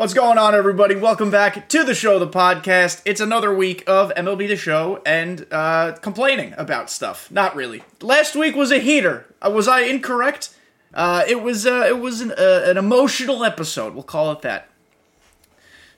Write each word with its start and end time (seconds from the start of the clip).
What's 0.00 0.14
going 0.14 0.38
on, 0.38 0.54
everybody? 0.54 0.94
Welcome 0.94 1.30
back 1.30 1.68
to 1.68 1.84
the 1.84 1.94
show, 1.94 2.18
the 2.18 2.26
podcast. 2.26 3.02
It's 3.04 3.20
another 3.20 3.54
week 3.54 3.84
of 3.86 4.10
MLB 4.14 4.48
The 4.48 4.56
Show 4.56 5.02
and 5.04 5.46
uh, 5.50 5.92
complaining 6.00 6.54
about 6.56 6.88
stuff. 6.88 7.30
Not 7.30 7.54
really. 7.54 7.82
Last 8.00 8.34
week 8.34 8.56
was 8.56 8.72
a 8.72 8.78
heater. 8.78 9.26
Uh, 9.42 9.50
was 9.50 9.68
I 9.68 9.80
incorrect? 9.80 10.56
Uh, 10.94 11.24
it 11.28 11.42
was 11.42 11.66
uh, 11.66 11.84
it 11.86 11.98
was 11.98 12.22
an, 12.22 12.30
uh, 12.30 12.62
an 12.64 12.78
emotional 12.78 13.44
episode. 13.44 13.92
We'll 13.92 14.02
call 14.02 14.32
it 14.32 14.40
that. 14.40 14.70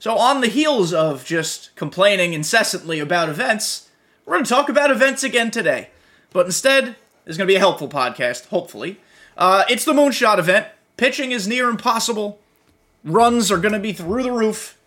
So, 0.01 0.19
on 0.19 0.41
the 0.41 0.49
heels 0.49 0.93
of 0.93 1.25
just 1.25 1.71
complaining 1.77 2.33
incessantly 2.33 2.99
about 2.99 3.29
events, 3.29 3.89
we're 4.27 4.35
going 4.35 4.45
to 4.45 4.51
talk 4.51 4.69
about 4.69 4.91
events 4.91 5.23
again 5.23 5.53
today. 5.53 5.91
But 6.33 6.47
instead, 6.47 6.97
it's 7.25 7.37
going 7.37 7.47
to 7.47 7.53
be 7.53 7.55
a 7.55 7.61
helpful 7.61 7.89
podcast, 7.89 8.49
hopefully. 8.49 8.99
Uh, 9.37 9.63
it's 9.71 9.85
the 9.85 9.93
Moonshot 9.93 10.41
event. 10.41 10.67
Pitching 10.97 11.31
is 11.31 11.47
near 11.47 11.69
impossible 11.69 12.41
runs 13.05 13.51
are 13.51 13.59
going 13.59 13.75
to 13.75 13.81
be 13.81 13.93
through 13.93 14.23
the 14.23 14.33
roof, 14.33 14.79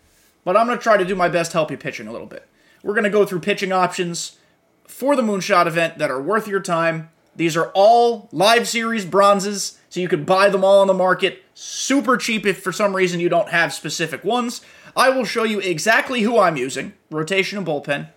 but 0.44 0.56
I'm 0.56 0.66
going 0.66 0.78
to 0.78 0.82
try 0.82 0.96
to 0.96 1.04
do 1.04 1.14
my 1.14 1.28
best 1.28 1.52
to 1.52 1.58
help 1.58 1.70
you 1.70 1.76
pitching 1.76 2.06
a 2.06 2.12
little 2.12 2.26
bit. 2.26 2.48
We're 2.82 2.94
going 2.94 3.04
to 3.04 3.10
go 3.10 3.26
through 3.26 3.40
pitching 3.40 3.72
options 3.72 4.38
for 4.86 5.16
the 5.16 5.22
Moonshot 5.22 5.66
event 5.66 5.98
that 5.98 6.10
are 6.10 6.20
worth 6.20 6.46
your 6.46 6.60
time. 6.60 7.10
These 7.34 7.56
are 7.56 7.70
all 7.74 8.28
live 8.32 8.66
series 8.68 9.04
bronzes, 9.04 9.78
so 9.90 10.00
you 10.00 10.08
can 10.08 10.24
buy 10.24 10.48
them 10.48 10.64
all 10.64 10.80
on 10.80 10.86
the 10.86 10.94
market 10.94 11.42
super 11.56 12.18
cheap 12.18 12.44
if 12.44 12.62
for 12.62 12.70
some 12.70 12.94
reason 12.94 13.18
you 13.18 13.30
don't 13.30 13.48
have 13.48 13.72
specific 13.72 14.22
ones. 14.22 14.60
I 14.94 15.08
will 15.08 15.24
show 15.24 15.42
you 15.42 15.58
exactly 15.58 16.20
who 16.20 16.38
I'm 16.38 16.56
using, 16.56 16.92
rotation 17.10 17.58
and 17.58 17.66
bullpen. 17.66 18.10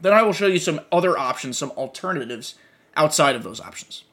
Then 0.00 0.12
I 0.12 0.22
will 0.22 0.32
show 0.32 0.46
you 0.46 0.58
some 0.58 0.80
other 0.90 1.16
options, 1.16 1.56
some 1.56 1.70
alternatives 1.72 2.56
outside 2.96 3.36
of 3.36 3.44
those 3.44 3.60
options. 3.60 4.04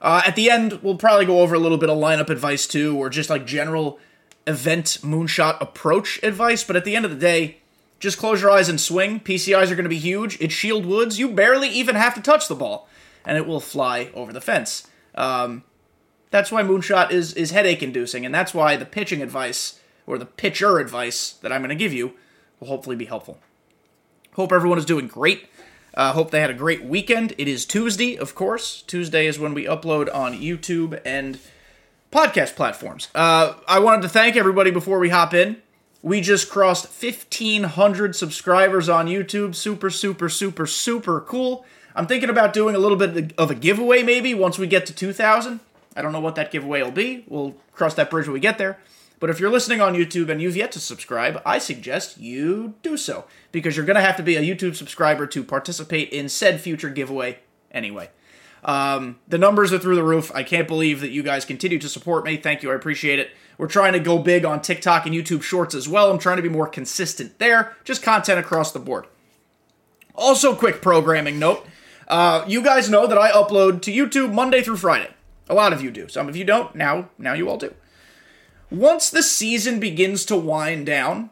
Uh, 0.00 0.22
at 0.26 0.36
the 0.36 0.50
end, 0.50 0.80
we'll 0.82 0.96
probably 0.96 1.26
go 1.26 1.40
over 1.40 1.54
a 1.54 1.58
little 1.58 1.78
bit 1.78 1.90
of 1.90 1.98
lineup 1.98 2.30
advice 2.30 2.66
too, 2.66 2.96
or 2.96 3.08
just 3.08 3.30
like 3.30 3.46
general 3.46 3.98
event 4.46 4.98
moonshot 5.02 5.60
approach 5.60 6.20
advice. 6.22 6.64
But 6.64 6.76
at 6.76 6.84
the 6.84 6.94
end 6.94 7.04
of 7.04 7.10
the 7.10 7.16
day, 7.16 7.58
just 7.98 8.18
close 8.18 8.42
your 8.42 8.50
eyes 8.50 8.68
and 8.68 8.80
swing. 8.80 9.20
PCIs 9.20 9.70
are 9.70 9.74
going 9.74 9.84
to 9.84 9.88
be 9.88 9.98
huge. 9.98 10.40
It's 10.40 10.54
Shield 10.54 10.84
Woods. 10.84 11.18
You 11.18 11.28
barely 11.28 11.68
even 11.68 11.96
have 11.96 12.14
to 12.14 12.20
touch 12.20 12.48
the 12.48 12.54
ball, 12.54 12.88
and 13.24 13.38
it 13.38 13.46
will 13.46 13.60
fly 13.60 14.10
over 14.14 14.32
the 14.32 14.40
fence. 14.40 14.86
Um, 15.14 15.64
that's 16.30 16.52
why 16.52 16.62
moonshot 16.62 17.10
is 17.10 17.32
is 17.34 17.50
headache 17.50 17.82
inducing, 17.82 18.26
and 18.26 18.34
that's 18.34 18.52
why 18.52 18.76
the 18.76 18.84
pitching 18.84 19.22
advice 19.22 19.80
or 20.06 20.18
the 20.18 20.26
pitcher 20.26 20.78
advice 20.78 21.32
that 21.32 21.52
I'm 21.52 21.60
going 21.60 21.70
to 21.70 21.74
give 21.74 21.92
you 21.92 22.12
will 22.60 22.68
hopefully 22.68 22.96
be 22.96 23.06
helpful. 23.06 23.38
Hope 24.34 24.52
everyone 24.52 24.78
is 24.78 24.84
doing 24.84 25.06
great. 25.06 25.48
Uh, 25.96 26.12
hope 26.12 26.30
they 26.30 26.40
had 26.40 26.50
a 26.50 26.54
great 26.54 26.84
weekend. 26.84 27.32
It 27.38 27.48
is 27.48 27.64
Tuesday, 27.64 28.16
of 28.16 28.34
course. 28.34 28.82
Tuesday 28.82 29.26
is 29.26 29.38
when 29.38 29.54
we 29.54 29.64
upload 29.64 30.14
on 30.14 30.34
YouTube 30.38 31.00
and 31.06 31.38
podcast 32.12 32.54
platforms. 32.54 33.08
Uh, 33.14 33.54
I 33.66 33.78
wanted 33.78 34.02
to 34.02 34.08
thank 34.08 34.36
everybody 34.36 34.70
before 34.70 34.98
we 34.98 35.08
hop 35.08 35.32
in. 35.32 35.62
We 36.02 36.20
just 36.20 36.50
crossed 36.50 37.02
1,500 37.02 38.14
subscribers 38.14 38.88
on 38.88 39.06
YouTube. 39.06 39.54
Super, 39.54 39.88
super, 39.88 40.28
super, 40.28 40.66
super 40.66 41.20
cool. 41.22 41.64
I'm 41.94 42.06
thinking 42.06 42.28
about 42.28 42.52
doing 42.52 42.74
a 42.74 42.78
little 42.78 42.98
bit 42.98 43.32
of 43.38 43.50
a 43.50 43.54
giveaway 43.54 44.02
maybe 44.02 44.34
once 44.34 44.58
we 44.58 44.66
get 44.66 44.84
to 44.86 44.94
2,000. 44.94 45.60
I 45.96 46.02
don't 46.02 46.12
know 46.12 46.20
what 46.20 46.34
that 46.34 46.50
giveaway 46.50 46.82
will 46.82 46.90
be. 46.90 47.24
We'll 47.26 47.56
cross 47.72 47.94
that 47.94 48.10
bridge 48.10 48.26
when 48.26 48.34
we 48.34 48.40
get 48.40 48.58
there. 48.58 48.78
But 49.18 49.30
if 49.30 49.40
you're 49.40 49.50
listening 49.50 49.80
on 49.80 49.94
YouTube 49.94 50.28
and 50.28 50.42
you've 50.42 50.56
yet 50.56 50.72
to 50.72 50.80
subscribe, 50.80 51.40
I 51.46 51.58
suggest 51.58 52.18
you 52.18 52.74
do 52.82 52.96
so 52.96 53.24
because 53.50 53.76
you're 53.76 53.86
going 53.86 53.96
to 53.96 54.02
have 54.02 54.16
to 54.16 54.22
be 54.22 54.36
a 54.36 54.42
YouTube 54.42 54.76
subscriber 54.76 55.26
to 55.28 55.42
participate 55.42 56.10
in 56.10 56.28
said 56.28 56.60
future 56.60 56.90
giveaway 56.90 57.38
anyway. 57.70 58.10
Um, 58.64 59.20
the 59.28 59.38
numbers 59.38 59.72
are 59.72 59.78
through 59.78 59.94
the 59.94 60.02
roof. 60.04 60.30
I 60.34 60.42
can't 60.42 60.68
believe 60.68 61.00
that 61.00 61.10
you 61.10 61.22
guys 61.22 61.44
continue 61.44 61.78
to 61.78 61.88
support 61.88 62.24
me. 62.24 62.36
Thank 62.36 62.62
you. 62.62 62.70
I 62.70 62.74
appreciate 62.74 63.18
it. 63.18 63.30
We're 63.58 63.68
trying 63.68 63.94
to 63.94 64.00
go 64.00 64.18
big 64.18 64.44
on 64.44 64.60
TikTok 64.60 65.06
and 65.06 65.14
YouTube 65.14 65.42
Shorts 65.42 65.74
as 65.74 65.88
well. 65.88 66.10
I'm 66.10 66.18
trying 66.18 66.36
to 66.36 66.42
be 66.42 66.48
more 66.48 66.66
consistent 66.66 67.38
there. 67.38 67.76
Just 67.84 68.02
content 68.02 68.38
across 68.38 68.72
the 68.72 68.80
board. 68.80 69.06
Also, 70.14 70.54
quick 70.54 70.82
programming 70.82 71.38
note. 71.38 71.66
Uh, 72.08 72.44
you 72.46 72.62
guys 72.62 72.90
know 72.90 73.06
that 73.06 73.18
I 73.18 73.30
upload 73.30 73.82
to 73.82 73.92
YouTube 73.92 74.32
Monday 74.32 74.62
through 74.62 74.76
Friday. 74.76 75.10
A 75.48 75.54
lot 75.54 75.72
of 75.72 75.82
you 75.82 75.90
do. 75.90 76.08
Some 76.08 76.28
of 76.28 76.36
you 76.36 76.44
don't. 76.44 76.74
Now, 76.74 77.08
now 77.18 77.34
you 77.34 77.48
all 77.48 77.56
do. 77.56 77.74
Once 78.70 79.10
the 79.10 79.22
season 79.22 79.78
begins 79.78 80.24
to 80.24 80.36
wind 80.36 80.86
down, 80.86 81.30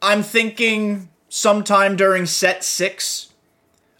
I'm 0.00 0.22
thinking 0.22 1.10
sometime 1.28 1.96
during 1.96 2.24
set 2.24 2.64
six, 2.64 3.34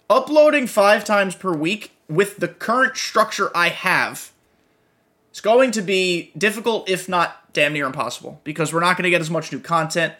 uploading 0.09 0.65
five 0.65 1.05
times 1.05 1.35
per 1.35 1.53
week 1.53 1.91
with 2.09 2.37
the 2.37 2.47
current 2.47 2.97
structure 2.97 3.51
I 3.55 3.69
have 3.69 4.31
is 5.31 5.39
going 5.39 5.71
to 5.71 5.81
be 5.81 6.31
difficult, 6.35 6.89
if 6.89 7.07
not 7.07 7.53
damn 7.53 7.73
near 7.73 7.85
impossible, 7.85 8.41
because 8.43 8.73
we're 8.73 8.79
not 8.79 8.97
going 8.97 9.03
to 9.03 9.09
get 9.11 9.21
as 9.21 9.29
much 9.29 9.51
new 9.51 9.59
content. 9.59 10.13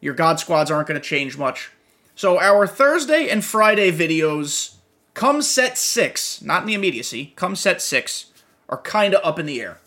Your 0.00 0.14
God 0.14 0.38
Squads 0.38 0.70
aren't 0.70 0.86
going 0.86 1.00
to 1.00 1.06
change 1.06 1.36
much. 1.36 1.72
So, 2.14 2.38
our 2.40 2.66
Thursday 2.66 3.28
and 3.28 3.44
Friday 3.44 3.90
videos, 3.90 4.76
come 5.14 5.42
set 5.42 5.76
six, 5.78 6.40
not 6.42 6.62
in 6.62 6.68
the 6.68 6.74
immediacy, 6.74 7.32
come 7.36 7.56
set 7.56 7.82
six, 7.82 8.26
are 8.68 8.78
kind 8.78 9.14
of 9.14 9.24
up 9.24 9.38
in 9.38 9.46
the 9.46 9.60
air. 9.60 9.78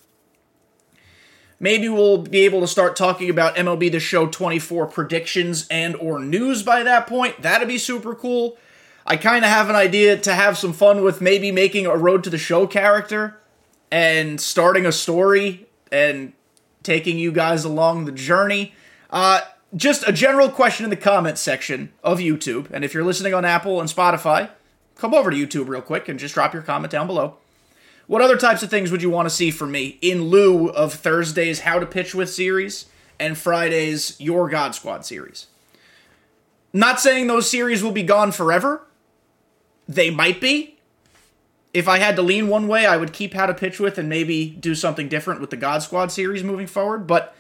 Maybe 1.62 1.88
we'll 1.88 2.18
be 2.18 2.40
able 2.40 2.62
to 2.62 2.68
start 2.68 2.96
talking 2.96 3.30
about 3.30 3.56
MLB 3.56 3.92
The 3.92 4.00
Show 4.00 4.26
24 4.26 4.88
predictions 4.88 5.68
and 5.70 5.96
or 5.98 6.18
news 6.18 6.64
by 6.64 6.82
that 6.82 7.06
point. 7.06 7.40
That'd 7.44 7.68
be 7.68 7.78
super 7.78 8.16
cool. 8.16 8.58
I 9.06 9.16
kind 9.16 9.46
of 9.46 9.52
have 9.52 9.70
an 9.70 9.76
idea 9.76 10.18
to 10.18 10.34
have 10.34 10.58
some 10.58 10.74
fun 10.74 11.04
with 11.04 11.22
maybe 11.22 11.52
making 11.52 11.86
a 11.86 11.96
Road 11.96 12.24
to 12.24 12.32
the 12.32 12.40
Show 12.40 12.66
character 12.66 13.38
and 13.92 14.42
starting 14.42 14.88
a 14.88 14.92
story 14.92 15.68
and 15.92 16.34
taking 16.82 17.20
you 17.20 17.32
guys 17.32 17.64
along 17.64 18.06
the 18.06 18.12
journey. 18.12 18.74
Uh, 19.12 19.42
just 19.76 20.04
a 20.08 20.12
general 20.12 20.50
question 20.50 20.84
in 20.84 20.90
the 20.90 20.96
comments 20.96 21.42
section 21.42 21.94
of 22.04 22.18
YouTube. 22.18 22.72
And 22.72 22.84
if 22.84 22.92
you're 22.92 23.06
listening 23.06 23.36
on 23.36 23.46
Apple 23.46 23.80
and 23.80 23.88
Spotify, 23.88 24.50
come 24.96 25.14
over 25.14 25.30
to 25.30 25.38
YouTube 25.38 25.68
real 25.68 25.84
quick 25.84 26.10
and 26.10 26.18
just 26.18 26.34
drop 26.34 26.56
your 26.56 26.64
comment 26.64 26.92
down 26.92 27.06
below. 27.06 27.38
What 28.12 28.22
other 28.22 28.36
types 28.36 28.62
of 28.62 28.70
things 28.70 28.92
would 28.92 29.02
you 29.02 29.10
want 29.10 29.28
to 29.28 29.34
see 29.34 29.52
from 29.52 29.72
me 29.72 29.98
in 30.02 30.26
lieu 30.26 30.68
of 30.68 30.94
Thursday's 30.94 31.62
How 31.62 31.80
to 31.80 31.86
Pitch 31.86 32.14
with 32.14 32.30
series 32.30 32.88
and 33.18 33.38
Friday's 33.38 34.20
Your 34.20 34.50
God 34.50 34.76
Squad 34.76 35.06
series? 35.06 35.48
Not 36.74 37.00
saying 37.00 37.28
those 37.28 37.50
series 37.50 37.82
will 37.82 37.94
be 37.94 38.04
gone 38.04 38.34
forever. 38.34 38.86
They 39.88 40.12
might 40.12 40.42
be. 40.42 40.78
If 41.74 41.88
I 41.88 42.00
had 42.00 42.18
to 42.18 42.22
lean 42.22 42.50
one 42.50 42.68
way, 42.68 42.86
I 42.86 42.98
would 42.98 43.14
keep 43.14 43.34
How 43.34 43.46
to 43.46 43.54
Pitch 43.54 43.80
with 43.80 43.98
and 43.98 44.10
maybe 44.10 44.50
do 44.60 44.76
something 44.76 45.08
different 45.08 45.40
with 45.40 45.50
the 45.50 45.56
God 45.56 45.82
Squad 45.82 46.12
series 46.12 46.44
moving 46.44 46.68
forward. 46.68 47.08
But 47.08 47.34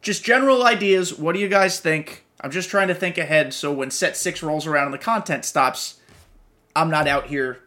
just 0.00 0.24
general 0.24 0.64
ideas. 0.64 1.12
What 1.12 1.34
do 1.34 1.38
you 1.38 1.48
guys 1.48 1.80
think? 1.80 2.24
I'm 2.40 2.50
just 2.50 2.70
trying 2.70 2.88
to 2.88 2.94
think 2.94 3.18
ahead 3.18 3.52
so 3.52 3.74
when 3.74 3.90
set 3.90 4.16
six 4.16 4.42
rolls 4.42 4.66
around 4.66 4.86
and 4.86 4.94
the 4.94 4.98
content 4.98 5.44
stops, 5.44 6.00
I'm 6.74 6.88
not 6.88 7.06
out 7.06 7.26
here 7.26 7.60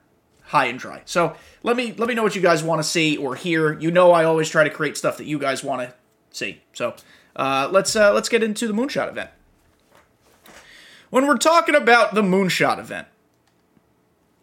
high 0.50 0.66
and 0.66 0.80
dry. 0.80 1.02
So 1.06 1.36
let 1.62 1.78
me 1.78 1.94
let 1.98 2.10
me 2.10 2.16
know 2.16 2.24
what 2.24 2.36
you 2.36 2.42
guys 2.42 2.64
want 2.64 2.80
to 2.80 2.88
see 2.88 3.18
or 3.18 3.36
hear. 3.36 3.80
You 3.80 3.92
know, 3.92 4.12
I 4.12 4.24
always 4.24 4.50
try 4.50 4.64
to 4.64 4.70
create 4.70 4.98
stuff 4.98 5.18
that 5.18 5.26
you 5.26 5.40
guys 5.40 5.64
want 5.64 5.82
to 5.88 5.96
see. 6.32 6.62
So 6.74 6.96
uh, 7.36 7.70
let's 7.72 7.96
uh, 7.96 8.14
let's 8.14 8.30
get 8.30 8.44
into 8.44 8.68
the 8.68 8.74
moonshot 8.74 9.08
event. 9.10 9.30
When 11.12 11.28
we're 11.28 11.38
talking 11.38 11.76
about 11.76 12.14
the 12.14 12.22
moonshot 12.22 12.80
event, 12.80 13.08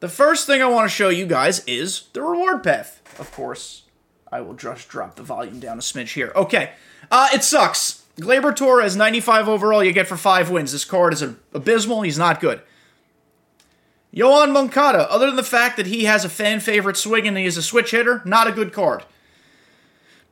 the 0.00 0.08
first 0.08 0.46
thing 0.46 0.62
I 0.62 0.66
want 0.66 0.88
to 0.88 0.94
show 0.94 1.08
you 1.08 1.26
guys 1.26 1.64
is 1.64 2.08
the 2.12 2.22
reward 2.22 2.62
path. 2.62 3.02
Of 3.18 3.32
course, 3.32 3.82
I 4.30 4.40
will 4.40 4.54
just 4.54 4.88
drop 4.88 5.16
the 5.16 5.22
volume 5.22 5.58
down 5.58 5.78
a 5.78 5.82
smidge 5.82 6.14
here. 6.14 6.32
Okay, 6.36 6.70
uh, 7.10 7.28
it 7.34 7.42
sucks. 7.42 8.04
Gleyber 8.16 8.54
Torres 8.54 8.96
95 8.96 9.48
overall. 9.48 9.84
You 9.84 9.92
get 9.92 10.06
for 10.06 10.16
five 10.16 10.50
wins. 10.50 10.72
This 10.72 10.84
card 10.84 11.12
is 11.12 11.22
abysmal. 11.22 12.02
He's 12.02 12.18
not 12.18 12.40
good. 12.40 12.62
Yoan 14.16 14.52
Moncada, 14.52 15.10
other 15.12 15.26
than 15.26 15.36
the 15.36 15.42
fact 15.42 15.76
that 15.76 15.86
he 15.86 16.04
has 16.04 16.24
a 16.24 16.30
fan 16.30 16.60
favorite 16.60 16.96
swing 16.96 17.28
and 17.28 17.36
he 17.36 17.44
is 17.44 17.58
a 17.58 17.62
switch 17.62 17.90
hitter, 17.90 18.22
not 18.24 18.46
a 18.46 18.52
good 18.52 18.72
card. 18.72 19.04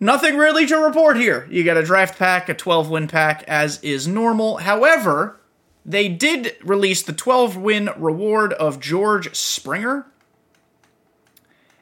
Nothing 0.00 0.36
really 0.36 0.66
to 0.66 0.76
report 0.78 1.18
here. 1.18 1.46
You 1.50 1.62
get 1.62 1.76
a 1.76 1.82
draft 1.82 2.18
pack, 2.18 2.48
a 2.48 2.54
12 2.54 2.88
win 2.88 3.08
pack, 3.08 3.44
as 3.46 3.82
is 3.82 4.08
normal. 4.08 4.58
However, 4.58 5.38
they 5.84 6.08
did 6.08 6.56
release 6.64 7.02
the 7.02 7.12
12 7.12 7.56
win 7.56 7.90
reward 7.96 8.54
of 8.54 8.80
George 8.80 9.34
Springer. 9.36 10.06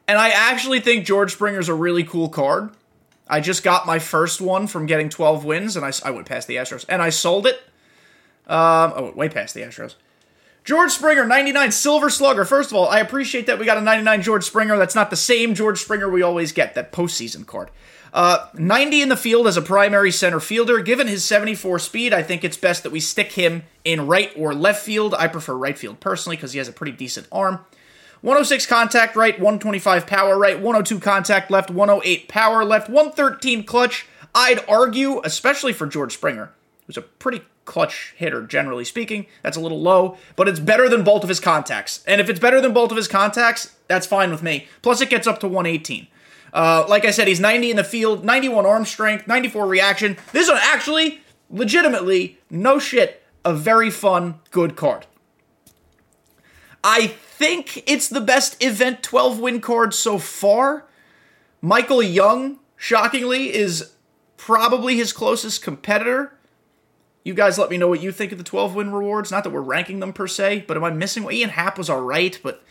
And 0.07 0.17
I 0.17 0.29
actually 0.29 0.81
think 0.81 1.05
George 1.05 1.31
Springer's 1.31 1.69
a 1.69 1.73
really 1.73 2.03
cool 2.03 2.27
card. 2.27 2.71
I 3.27 3.39
just 3.39 3.63
got 3.63 3.87
my 3.87 3.99
first 3.99 4.41
one 4.41 4.67
from 4.67 4.85
getting 4.85 5.07
12 5.07 5.45
wins, 5.45 5.77
and 5.77 5.85
I, 5.85 5.93
I 6.03 6.11
went 6.11 6.27
past 6.27 6.47
the 6.49 6.57
Astros, 6.57 6.85
and 6.89 7.01
I 7.01 7.09
sold 7.09 7.47
it. 7.47 7.55
Um, 8.45 8.93
oh, 8.95 9.13
way 9.15 9.29
past 9.29 9.53
the 9.53 9.61
Astros. 9.61 9.95
George 10.63 10.91
Springer, 10.91 11.25
99 11.25 11.71
Silver 11.71 12.09
Slugger. 12.09 12.45
First 12.45 12.71
of 12.71 12.77
all, 12.77 12.87
I 12.87 12.99
appreciate 12.99 13.47
that 13.47 13.59
we 13.59 13.65
got 13.65 13.77
a 13.77 13.81
99 13.81 14.21
George 14.21 14.43
Springer. 14.45 14.77
That's 14.77 14.95
not 14.95 15.09
the 15.09 15.17
same 15.17 15.55
George 15.55 15.81
Springer 15.81 16.09
we 16.09 16.21
always 16.21 16.53
get, 16.53 16.73
that 16.75 16.93
postseason 16.93 17.45
card. 17.45 17.69
Uh, 18.13 18.47
90 18.53 19.01
in 19.01 19.09
the 19.09 19.17
field 19.17 19.47
as 19.47 19.57
a 19.57 19.61
primary 19.61 20.11
center 20.11 20.39
fielder. 20.39 20.79
Given 20.79 21.07
his 21.07 21.25
74 21.25 21.79
speed, 21.79 22.13
I 22.13 22.23
think 22.23 22.43
it's 22.43 22.55
best 22.55 22.83
that 22.83 22.91
we 22.91 22.99
stick 22.99 23.33
him 23.33 23.63
in 23.83 24.07
right 24.07 24.31
or 24.37 24.53
left 24.53 24.85
field. 24.85 25.13
I 25.15 25.27
prefer 25.27 25.55
right 25.55 25.77
field 25.77 25.99
personally 25.99 26.37
because 26.37 26.53
he 26.53 26.59
has 26.59 26.67
a 26.69 26.73
pretty 26.73 26.93
decent 26.93 27.27
arm. 27.31 27.65
106 28.21 28.65
contact 28.67 29.17
right, 29.17 29.33
125 29.33 30.07
power 30.07 30.37
right, 30.37 30.55
102 30.55 30.99
contact 31.01 31.51
left, 31.51 31.69
108 31.69 32.29
power 32.29 32.63
left, 32.63 32.87
113 32.87 33.65
clutch. 33.65 34.05
I'd 34.33 34.63
argue, 34.69 35.19
especially 35.25 35.73
for 35.73 35.87
George 35.87 36.13
Springer, 36.13 36.53
who's 36.85 36.95
a 36.95 37.01
pretty 37.01 37.41
clutch 37.65 38.13
hitter, 38.17 38.41
generally 38.43 38.85
speaking. 38.85 39.25
That's 39.41 39.57
a 39.57 39.61
little 39.61 39.81
low, 39.81 40.17
but 40.35 40.47
it's 40.47 40.59
better 40.59 40.89
than 40.89 41.03
both 41.03 41.23
of 41.23 41.29
his 41.29 41.39
contacts. 41.39 42.03
And 42.05 42.19
if 42.19 42.29
it's 42.29 42.39
better 42.39 42.61
than 42.61 42.73
both 42.73 42.91
of 42.91 42.97
his 42.97 43.07
contacts, 43.07 43.75
that's 43.87 44.07
fine 44.07 44.31
with 44.31 44.43
me. 44.43 44.67
Plus, 44.81 45.01
it 45.01 45.09
gets 45.09 45.27
up 45.27 45.39
to 45.39 45.47
118. 45.47 46.07
Uh, 46.53 46.85
like 46.87 47.05
I 47.05 47.11
said, 47.11 47.27
he's 47.27 47.39
90 47.39 47.71
in 47.71 47.77
the 47.77 47.83
field, 47.83 48.23
91 48.23 48.65
arm 48.65 48.85
strength, 48.85 49.27
94 49.27 49.65
reaction. 49.65 50.17
This 50.31 50.49
one 50.49 50.59
actually, 50.61 51.21
legitimately, 51.49 52.37
no 52.49 52.77
shit, 52.79 53.23
a 53.43 53.53
very 53.53 53.89
fun, 53.89 54.39
good 54.51 54.75
card. 54.75 55.07
I 56.83 57.07
think 57.07 57.83
it's 57.89 58.09
the 58.09 58.21
best 58.21 58.61
Event 58.61 59.01
12 59.01 59.39
win 59.39 59.61
card 59.61 59.93
so 59.93 60.17
far. 60.19 60.85
Michael 61.61 62.03
Young, 62.03 62.59
shockingly, 62.75 63.53
is 63.53 63.93
probably 64.37 64.97
his 64.97 65.13
closest 65.13 65.63
competitor. 65.63 66.37
You 67.23 67.33
guys 67.33 67.57
let 67.57 67.69
me 67.69 67.77
know 67.77 67.87
what 67.87 68.01
you 68.01 68.11
think 68.11 68.31
of 68.31 68.37
the 68.37 68.43
12 68.43 68.75
win 68.75 68.91
rewards. 68.91 69.31
Not 69.31 69.43
that 69.45 69.51
we're 69.51 69.61
ranking 69.61 69.99
them 69.99 70.11
per 70.11 70.27
se, 70.27 70.65
but 70.67 70.75
am 70.75 70.83
I 70.83 70.91
missing? 70.91 71.23
What? 71.23 71.33
Ian 71.33 71.51
Happ 71.51 71.77
was 71.77 71.89
alright, 71.89 72.37
but 72.43 72.63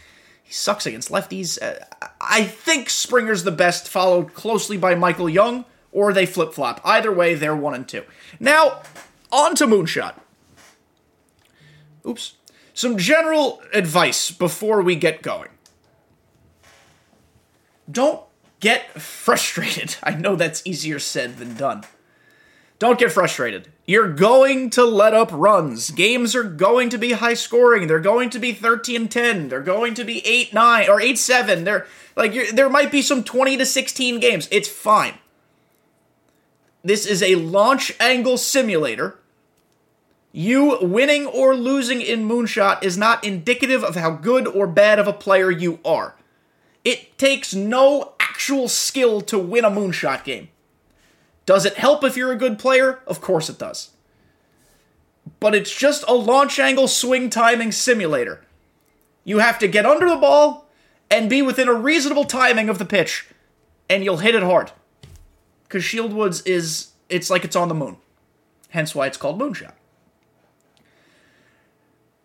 he 0.43 0.52
sucks 0.52 0.84
against 0.84 1.10
lefties. 1.10 1.60
Uh, 1.60 1.84
I 2.20 2.44
think 2.44 2.90
Springer's 2.90 3.44
the 3.44 3.50
best, 3.50 3.88
followed 3.88 4.34
closely 4.34 4.76
by 4.76 4.94
Michael 4.94 5.28
Young, 5.28 5.64
or 5.90 6.12
they 6.12 6.26
flip 6.26 6.52
flop. 6.52 6.81
Either 6.84 7.10
way, 7.10 7.34
they're 7.34 7.56
one 7.56 7.75
and 7.75 7.88
two. 7.88 8.04
Now, 8.38 8.82
on 9.31 9.54
to 9.54 9.66
Moonshot. 9.66 10.16
Oops. 12.06 12.34
Some 12.75 12.98
general 12.98 13.62
advice 13.72 14.31
before 14.31 14.82
we 14.82 14.96
get 14.96 15.22
going. 15.22 15.48
Don't 17.90 18.22
get 18.60 19.00
frustrated. 19.00 19.96
I 20.02 20.14
know 20.14 20.37
that's 20.37 20.66
easier 20.66 20.98
said 20.98 21.38
than 21.38 21.55
done. 21.55 21.84
Don't 22.78 22.98
get 22.98 23.12
frustrated. 23.12 23.71
You're 23.84 24.12
going 24.12 24.70
to 24.70 24.84
let 24.84 25.12
up 25.12 25.31
runs. 25.32 25.90
Games 25.90 26.37
are 26.37 26.44
going 26.44 26.88
to 26.90 26.99
be 26.99 27.12
high 27.12 27.34
scoring. 27.34 27.88
They're 27.88 27.99
going 27.99 28.31
to 28.31 28.38
be 28.38 28.52
13 28.52 29.08
10. 29.08 29.49
They're 29.49 29.61
going 29.61 29.94
to 29.94 30.05
be 30.05 30.25
8 30.26 30.55
9 30.55 30.88
or 30.88 31.00
8 31.00 31.19
7. 31.19 31.64
They're 31.64 31.87
like 32.14 32.50
there 32.50 32.69
might 32.69 32.93
be 32.93 33.02
some 33.02 33.25
20 33.25 33.56
to 33.56 33.67
16 33.67 34.20
games. 34.20 34.49
It's 34.52 34.69
fine. 34.69 35.14
This 36.84 37.06
is 37.06 37.23
a 37.23 37.37
launch 37.37 37.93
angle 37.99 38.38
simulator. 38.38 39.19
You 40.32 40.79
winning 40.81 41.26
or 41.26 41.55
losing 41.55 42.00
in 42.00 42.26
Moonshot 42.26 42.82
is 42.82 42.96
not 42.96 43.23
indicative 43.23 43.84
of 43.84 43.96
how 43.96 44.12
good 44.12 44.46
or 44.46 44.67
bad 44.67 44.99
of 44.99 45.06
a 45.06 45.12
player 45.12 45.50
you 45.50 45.79
are. 45.84 46.14
It 46.84 47.19
takes 47.19 47.55
no 47.55 48.14
actual 48.19 48.69
skill 48.69 49.20
to 49.23 49.38
win 49.38 49.64
a 49.64 49.70
Moonshot 49.70 50.25
game. 50.25 50.49
Does 51.46 51.66
it 51.66 51.74
help 51.74 52.04
if 52.04 52.16
you're 52.16 52.32
a 52.32 52.36
good 52.36 52.58
player? 52.58 53.00
Of 53.06 53.20
course 53.20 53.48
it 53.48 53.58
does. 53.58 53.90
But 55.40 55.54
it's 55.54 55.74
just 55.74 56.04
a 56.06 56.14
launch 56.14 56.58
angle 56.58 56.88
swing 56.88 57.30
timing 57.30 57.72
simulator. 57.72 58.44
You 59.24 59.38
have 59.38 59.58
to 59.60 59.68
get 59.68 59.86
under 59.86 60.08
the 60.08 60.16
ball 60.16 60.68
and 61.10 61.28
be 61.28 61.42
within 61.42 61.68
a 61.68 61.74
reasonable 61.74 62.24
timing 62.24 62.68
of 62.68 62.78
the 62.78 62.84
pitch, 62.84 63.28
and 63.88 64.04
you'll 64.04 64.18
hit 64.18 64.34
it 64.34 64.42
hard. 64.42 64.72
Because 65.64 65.84
Shield 65.84 66.12
Woods 66.12 66.42
is, 66.42 66.92
it's 67.08 67.30
like 67.30 67.44
it's 67.44 67.56
on 67.56 67.68
the 67.68 67.74
moon. 67.74 67.96
Hence 68.70 68.94
why 68.94 69.06
it's 69.06 69.16
called 69.16 69.38
Moonshot. 69.38 69.74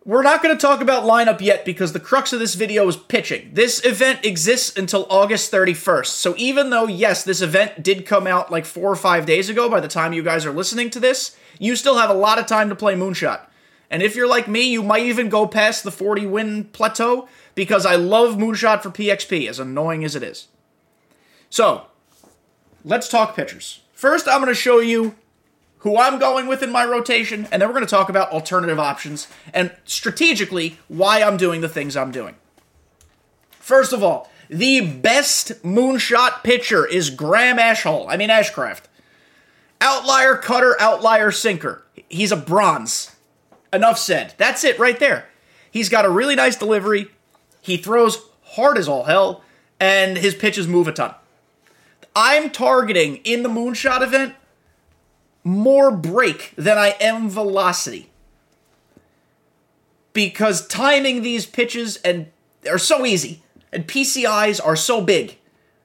We're 0.07 0.24
not 0.24 0.42
going 0.42 0.56
to 0.56 0.62
talk 0.62 0.80
about 0.80 1.04
lineup 1.04 1.42
yet 1.42 1.65
because 1.65 1.92
the 1.92 2.00
crux 2.00 2.31
of 2.31 2.39
this 2.39 2.56
video 2.56 2.88
is 2.88 2.95
pitching. 2.95 3.50
This 3.51 3.86
event 3.86 4.24
exists 4.24 4.77
until 4.77 5.06
August 5.09 5.51
31st. 5.51 6.06
So 6.06 6.33
even 6.38 6.69
though, 6.69 6.88
yes, 6.88 7.25
this 7.25 7.42
event 7.42 7.83
did 7.83 8.06
come 8.06 8.25
out 8.25 8.50
like 8.50 8.63
four 8.63 8.89
or 8.89 8.95
five 8.95 9.25
days 9.25 9.50
ago 9.50 9.69
by 9.69 9.81
the 9.81 9.89
time 9.89 10.13
you 10.13 10.24
guys 10.24 10.45
are 10.45 10.54
listening 10.54 10.89
to 10.92 11.01
this, 11.01 11.36
you 11.59 11.75
still 11.75 11.98
have 11.98 12.09
a 12.09 12.13
lot 12.13 12.39
of 12.39 12.45
time 12.45 12.69
to 12.69 12.75
play 12.75 12.95
Moonshot. 12.95 13.42
And 13.92 14.01
if 14.01 14.15
you're 14.15 14.30
like 14.30 14.48
me, 14.48 14.62
you 14.62 14.81
might 14.81 15.04
even 15.04 15.27
go 15.27 15.45
past 15.45 15.83
the 15.83 15.92
40 15.92 16.25
win 16.25 16.63
plateau 16.63 17.27
because 17.54 17.86
I 17.86 17.98
love 17.98 18.38
Moonshot 18.38 18.83
for 18.83 18.89
PXP, 18.89 19.50
as 19.50 19.59
annoying 19.59 20.06
as 20.06 20.15
it 20.15 20.24
is. 20.24 20.48
So, 21.50 21.88
let's 22.86 23.09
talk 23.09 23.36
pitchers. 23.36 23.81
First, 23.92 24.25
I'm 24.30 24.39
going 24.39 24.48
to 24.48 24.56
show 24.56 24.80
you 24.80 25.15
who 25.87 25.97
I'm 25.97 26.19
going 26.19 26.47
with 26.47 26.61
in 26.61 26.69
my 26.69 26.83
rotation, 26.83 27.47
and 27.49 27.61
then 27.61 27.69
we're 27.69 27.73
going 27.73 27.85
to 27.85 27.89
talk 27.89 28.09
about 28.09 28.31
alternative 28.31 28.77
options 28.77 29.29
and 29.53 29.73
strategically 29.85 30.77
why 30.89 31.23
I'm 31.23 31.37
doing 31.37 31.61
the 31.61 31.69
things 31.69 31.95
I'm 31.95 32.11
doing. 32.11 32.35
First 33.51 33.93
of 33.93 34.03
all, 34.03 34.29
the 34.49 34.81
best 34.81 35.63
moonshot 35.63 36.43
pitcher 36.43 36.85
is 36.85 37.09
Graham 37.09 37.57
Ashhole. 37.57 38.05
I 38.09 38.17
mean 38.17 38.27
Ashcraft. 38.27 38.81
Outlier 39.79 40.35
cutter, 40.35 40.75
outlier 40.77 41.31
sinker. 41.31 41.85
He's 42.09 42.33
a 42.33 42.37
bronze. 42.37 43.15
Enough 43.71 43.97
said. 43.97 44.33
That's 44.37 44.65
it 44.65 44.77
right 44.79 44.99
there. 44.99 45.29
He's 45.71 45.87
got 45.87 46.03
a 46.03 46.09
really 46.09 46.35
nice 46.35 46.57
delivery. 46.57 47.07
He 47.61 47.77
throws 47.77 48.19
hard 48.43 48.77
as 48.77 48.89
all 48.89 49.05
hell, 49.05 49.41
and 49.79 50.17
his 50.17 50.35
pitches 50.35 50.67
move 50.67 50.89
a 50.89 50.91
ton. 50.91 51.15
I'm 52.13 52.49
targeting 52.49 53.17
in 53.23 53.43
the 53.43 53.49
moonshot 53.49 54.01
event 54.01 54.35
more 55.47 55.91
break 55.91 56.53
than 56.57 56.77
I 56.77 56.95
am 56.99 57.29
velocity. 57.29 58.09
Because 60.11 60.67
timing 60.67 61.21
these 61.21 61.45
pitches 61.45 61.97
and 61.97 62.27
are 62.69 62.77
so 62.77 63.05
easy, 63.05 63.41
and 63.71 63.88
PCIs 63.88 64.59
are 64.63 64.75
so 64.75 64.99
big. 65.01 65.38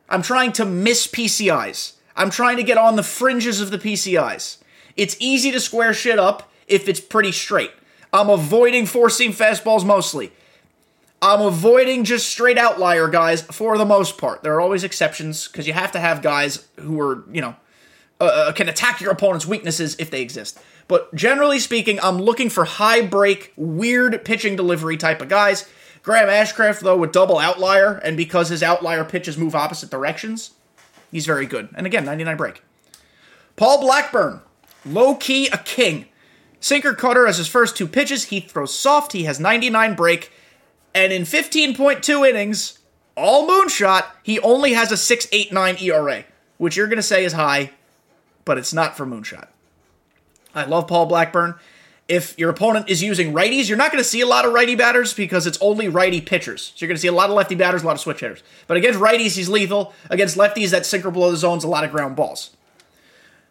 I'm 0.08 0.22
trying 0.22 0.52
to 0.52 0.64
miss 0.64 1.06
PCIs. 1.06 1.92
I'm 2.16 2.30
trying 2.30 2.56
to 2.56 2.62
get 2.62 2.76
on 2.76 2.96
the 2.96 3.02
fringes 3.02 3.60
of 3.60 3.70
the 3.70 3.78
PCIs. 3.78 4.58
It's 4.96 5.16
easy 5.20 5.52
to 5.52 5.60
square 5.60 5.94
shit 5.94 6.18
up 6.18 6.50
if 6.66 6.88
it's 6.88 7.00
pretty 7.00 7.32
straight. 7.32 7.70
I'm 8.12 8.28
avoiding 8.28 8.86
four 8.86 9.08
seam 9.10 9.32
fastballs 9.32 9.84
mostly. 9.86 10.32
I'm 11.22 11.40
avoiding 11.40 12.04
just 12.04 12.28
straight 12.28 12.58
outlier 12.58 13.06
guys 13.06 13.42
for 13.42 13.78
the 13.78 13.84
most 13.84 14.18
part. 14.18 14.42
There 14.42 14.54
are 14.54 14.60
always 14.60 14.82
exceptions 14.82 15.46
because 15.46 15.68
you 15.68 15.72
have 15.72 15.92
to 15.92 16.00
have 16.00 16.20
guys 16.20 16.66
who 16.80 17.00
are, 17.00 17.24
you 17.30 17.40
know, 17.40 17.54
uh, 18.22 18.26
uh, 18.26 18.52
can 18.52 18.68
attack 18.68 19.00
your 19.00 19.10
opponent's 19.10 19.46
weaknesses 19.46 19.96
if 19.98 20.08
they 20.08 20.22
exist. 20.22 20.56
But 20.86 21.12
generally 21.12 21.58
speaking, 21.58 21.98
I'm 22.00 22.18
looking 22.18 22.50
for 22.50 22.64
high 22.64 23.04
break, 23.04 23.52
weird 23.56 24.24
pitching 24.24 24.54
delivery 24.54 24.96
type 24.96 25.20
of 25.20 25.28
guys. 25.28 25.68
Graham 26.04 26.28
Ashcraft, 26.28 26.80
though, 26.80 26.96
with 26.96 27.10
double 27.10 27.38
outlier, 27.38 27.94
and 27.94 28.16
because 28.16 28.48
his 28.48 28.62
outlier 28.62 29.04
pitches 29.04 29.36
move 29.36 29.56
opposite 29.56 29.90
directions, 29.90 30.52
he's 31.10 31.26
very 31.26 31.46
good. 31.46 31.68
And 31.74 31.84
again, 31.84 32.04
99 32.04 32.36
break. 32.36 32.62
Paul 33.56 33.80
Blackburn, 33.80 34.40
low 34.86 35.16
key 35.16 35.48
a 35.48 35.58
king. 35.58 36.06
Sinker 36.60 36.94
cutter 36.94 37.26
as 37.26 37.38
his 37.38 37.48
first 37.48 37.76
two 37.76 37.88
pitches. 37.88 38.26
He 38.26 38.38
throws 38.38 38.72
soft. 38.72 39.14
He 39.14 39.24
has 39.24 39.40
99 39.40 39.96
break. 39.96 40.30
And 40.94 41.12
in 41.12 41.22
15.2 41.22 42.28
innings, 42.28 42.78
all 43.16 43.48
moonshot, 43.48 44.04
he 44.22 44.38
only 44.40 44.74
has 44.74 44.92
a 44.92 44.94
6.89 44.94 45.82
ERA, 45.82 46.24
which 46.58 46.76
you're 46.76 46.86
going 46.86 46.96
to 46.98 47.02
say 47.02 47.24
is 47.24 47.32
high 47.32 47.72
but 48.44 48.58
it's 48.58 48.72
not 48.72 48.96
for 48.96 49.06
Moonshot. 49.06 49.48
I 50.54 50.64
love 50.64 50.86
Paul 50.86 51.06
Blackburn. 51.06 51.54
If 52.08 52.38
your 52.38 52.50
opponent 52.50 52.90
is 52.90 53.02
using 53.02 53.32
righties, 53.32 53.68
you're 53.68 53.78
not 53.78 53.90
going 53.90 54.02
to 54.02 54.08
see 54.08 54.20
a 54.20 54.26
lot 54.26 54.44
of 54.44 54.52
righty 54.52 54.74
batters 54.74 55.14
because 55.14 55.46
it's 55.46 55.58
only 55.60 55.88
righty 55.88 56.20
pitchers. 56.20 56.72
So 56.74 56.74
you're 56.78 56.88
going 56.88 56.96
to 56.96 57.00
see 57.00 57.08
a 57.08 57.12
lot 57.12 57.30
of 57.30 57.36
lefty 57.36 57.54
batters, 57.54 57.82
a 57.82 57.86
lot 57.86 57.94
of 57.94 58.00
switch 58.00 58.20
hitters. 58.20 58.42
But 58.66 58.76
against 58.76 59.00
righties, 59.00 59.36
he's 59.36 59.48
lethal. 59.48 59.94
Against 60.10 60.36
lefties, 60.36 60.70
that 60.70 60.84
sinker 60.84 61.10
below 61.10 61.30
the 61.30 61.36
zone's 61.36 61.64
a 61.64 61.68
lot 61.68 61.84
of 61.84 61.90
ground 61.90 62.16
balls. 62.16 62.50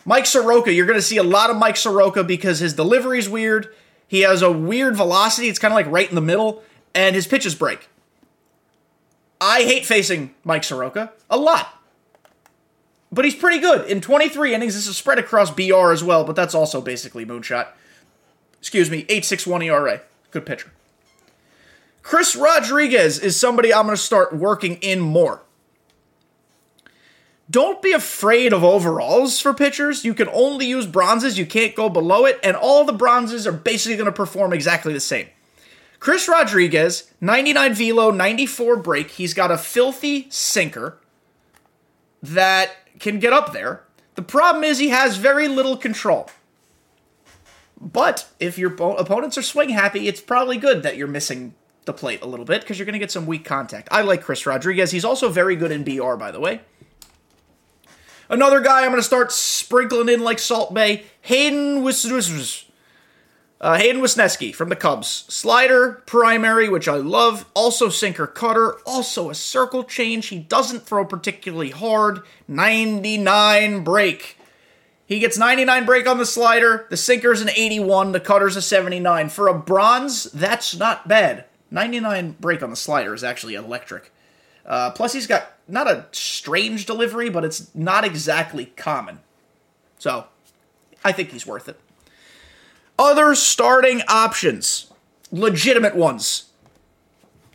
Mike 0.05 0.25
Soroka, 0.25 0.73
you're 0.73 0.85
going 0.85 0.99
to 0.99 1.01
see 1.01 1.17
a 1.17 1.23
lot 1.23 1.49
of 1.49 1.57
Mike 1.57 1.77
Soroka 1.77 2.23
because 2.23 2.59
his 2.59 2.73
delivery's 2.73 3.29
weird. 3.29 3.73
He 4.07 4.21
has 4.21 4.41
a 4.41 4.51
weird 4.51 4.95
velocity. 4.95 5.47
It's 5.47 5.59
kind 5.59 5.71
of 5.71 5.75
like 5.75 5.87
right 5.87 6.09
in 6.09 6.15
the 6.15 6.21
middle, 6.21 6.63
and 6.93 7.15
his 7.15 7.27
pitches 7.27 7.55
break. 7.55 7.87
I 9.39 9.63
hate 9.63 9.85
facing 9.85 10.35
Mike 10.43 10.63
Soroka 10.63 11.13
a 11.29 11.37
lot 11.37 11.80
but 13.11 13.25
he's 13.25 13.35
pretty 13.35 13.59
good. 13.59 13.89
In 13.89 14.01
23 14.01 14.53
innings, 14.53 14.75
this 14.75 14.87
is 14.87 14.97
spread 14.97 15.19
across 15.19 15.51
BR 15.51 15.91
as 15.91 16.03
well, 16.03 16.23
but 16.23 16.35
that's 16.35 16.55
also 16.55 16.81
basically 16.81 17.25
moonshot. 17.25 17.67
Excuse 18.59 18.89
me, 18.89 18.99
861 18.99 19.63
ERA. 19.63 20.01
Good 20.31 20.45
pitcher. 20.45 20.71
Chris 22.03 22.35
Rodriguez 22.35 23.19
is 23.19 23.39
somebody 23.39 23.73
I'm 23.73 23.85
going 23.85 23.95
to 23.95 24.01
start 24.01 24.33
working 24.33 24.75
in 24.77 24.99
more. 24.99 25.41
Don't 27.49 27.81
be 27.81 27.91
afraid 27.91 28.53
of 28.53 28.63
overalls 28.63 29.41
for 29.41 29.53
pitchers. 29.53 30.05
You 30.05 30.13
can 30.13 30.29
only 30.29 30.67
use 30.67 30.87
bronzes, 30.87 31.37
you 31.37 31.45
can't 31.45 31.75
go 31.75 31.89
below 31.89 32.25
it, 32.25 32.39
and 32.43 32.55
all 32.55 32.85
the 32.85 32.93
bronzes 32.93 33.45
are 33.45 33.51
basically 33.51 33.97
going 33.97 34.05
to 34.05 34.11
perform 34.11 34.53
exactly 34.53 34.93
the 34.93 35.01
same. 35.01 35.27
Chris 35.99 36.29
Rodriguez, 36.29 37.11
99 37.19 37.73
velo, 37.73 38.09
94 38.09 38.77
break. 38.77 39.11
He's 39.11 39.33
got 39.33 39.51
a 39.51 39.57
filthy 39.57 40.27
sinker 40.29 40.97
that 42.23 42.71
can 43.01 43.19
get 43.19 43.33
up 43.33 43.51
there. 43.51 43.83
The 44.15 44.21
problem 44.21 44.63
is 44.63 44.77
he 44.77 44.89
has 44.89 45.17
very 45.17 45.47
little 45.47 45.75
control. 45.75 46.29
But 47.79 48.29
if 48.39 48.57
your 48.57 48.73
opponents 48.73 49.37
are 49.37 49.41
swing 49.41 49.69
happy, 49.69 50.07
it's 50.07 50.21
probably 50.21 50.57
good 50.57 50.83
that 50.83 50.95
you're 50.97 51.07
missing 51.07 51.55
the 51.85 51.93
plate 51.93 52.21
a 52.21 52.27
little 52.27 52.45
bit 52.45 52.61
because 52.61 52.77
you're 52.77 52.85
going 52.85 52.93
to 52.93 52.99
get 52.99 53.11
some 53.11 53.25
weak 53.25 53.43
contact. 53.43 53.87
I 53.91 54.01
like 54.01 54.21
Chris 54.21 54.45
Rodriguez. 54.45 54.91
He's 54.91 55.03
also 55.03 55.29
very 55.29 55.55
good 55.55 55.71
in 55.71 55.83
BR, 55.83 56.13
by 56.13 56.29
the 56.29 56.39
way. 56.39 56.61
Another 58.29 58.61
guy 58.61 58.81
I'm 58.81 58.91
going 58.91 59.01
to 59.01 59.03
start 59.03 59.31
sprinkling 59.31 60.07
in 60.07 60.21
like 60.23 60.37
Salt 60.37 60.73
Bay, 60.73 61.05
Hayden 61.21 61.81
Wis- 61.83 62.65
uh, 63.61 63.77
Hayden 63.77 64.01
Wesneski 64.01 64.53
from 64.53 64.69
the 64.69 64.75
Cubs. 64.75 65.23
Slider, 65.29 66.01
primary, 66.07 66.67
which 66.67 66.87
I 66.87 66.95
love. 66.95 67.45
Also 67.53 67.89
sinker 67.89 68.25
cutter. 68.25 68.77
Also 68.87 69.29
a 69.29 69.35
circle 69.35 69.83
change. 69.83 70.27
He 70.27 70.39
doesn't 70.39 70.81
throw 70.81 71.05
particularly 71.05 71.69
hard. 71.69 72.21
99 72.47 73.83
break. 73.83 74.37
He 75.05 75.19
gets 75.19 75.37
99 75.37 75.85
break 75.85 76.07
on 76.07 76.17
the 76.17 76.25
slider. 76.25 76.87
The 76.89 76.97
sinker's 76.97 77.41
an 77.41 77.51
81. 77.51 78.13
The 78.13 78.19
cutter's 78.19 78.55
a 78.55 78.63
79. 78.63 79.29
For 79.29 79.47
a 79.47 79.53
bronze, 79.53 80.23
that's 80.23 80.75
not 80.75 81.07
bad. 81.07 81.45
99 81.69 82.37
break 82.39 82.63
on 82.63 82.71
the 82.71 82.75
slider 82.75 83.13
is 83.13 83.23
actually 83.23 83.53
electric. 83.53 84.11
Uh, 84.65 84.89
plus, 84.89 85.13
he's 85.13 85.27
got 85.27 85.51
not 85.67 85.87
a 85.87 86.07
strange 86.11 86.87
delivery, 86.87 87.29
but 87.29 87.45
it's 87.45 87.73
not 87.75 88.05
exactly 88.05 88.67
common. 88.77 89.19
So, 89.99 90.25
I 91.03 91.11
think 91.11 91.31
he's 91.31 91.45
worth 91.45 91.69
it. 91.69 91.79
Other 93.01 93.33
starting 93.33 94.03
options, 94.07 94.93
legitimate 95.31 95.95
ones, 95.95 96.51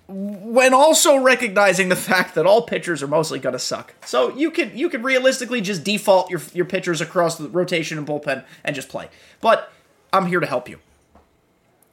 when 0.09 0.75
also 0.75 1.19
recognizing 1.19 1.89
the 1.89 1.95
fact 1.95 2.35
that 2.35 2.47
all 2.47 2.63
pitchers 2.63 3.01
are 3.01 3.07
mostly 3.07 3.39
going 3.39 3.53
to 3.53 3.59
suck. 3.61 3.95
So 4.05 4.35
you 4.37 4.51
can 4.51 4.77
you 4.77 4.89
can 4.89 5.05
realistically 5.05 5.61
just 5.61 5.85
default 5.85 6.31
your 6.31 6.41
your 6.53 6.65
pitchers 6.65 7.01
across 7.01 7.39
the 7.39 7.49
rotation 7.49 7.97
and 7.97 8.05
bullpen 8.05 8.45
and 8.65 8.75
just 8.75 8.89
play. 8.89 9.09
But 9.41 9.73
I'm 10.13 10.27
here 10.27 10.41
to 10.41 10.47
help 10.47 10.69
you. 10.69 10.81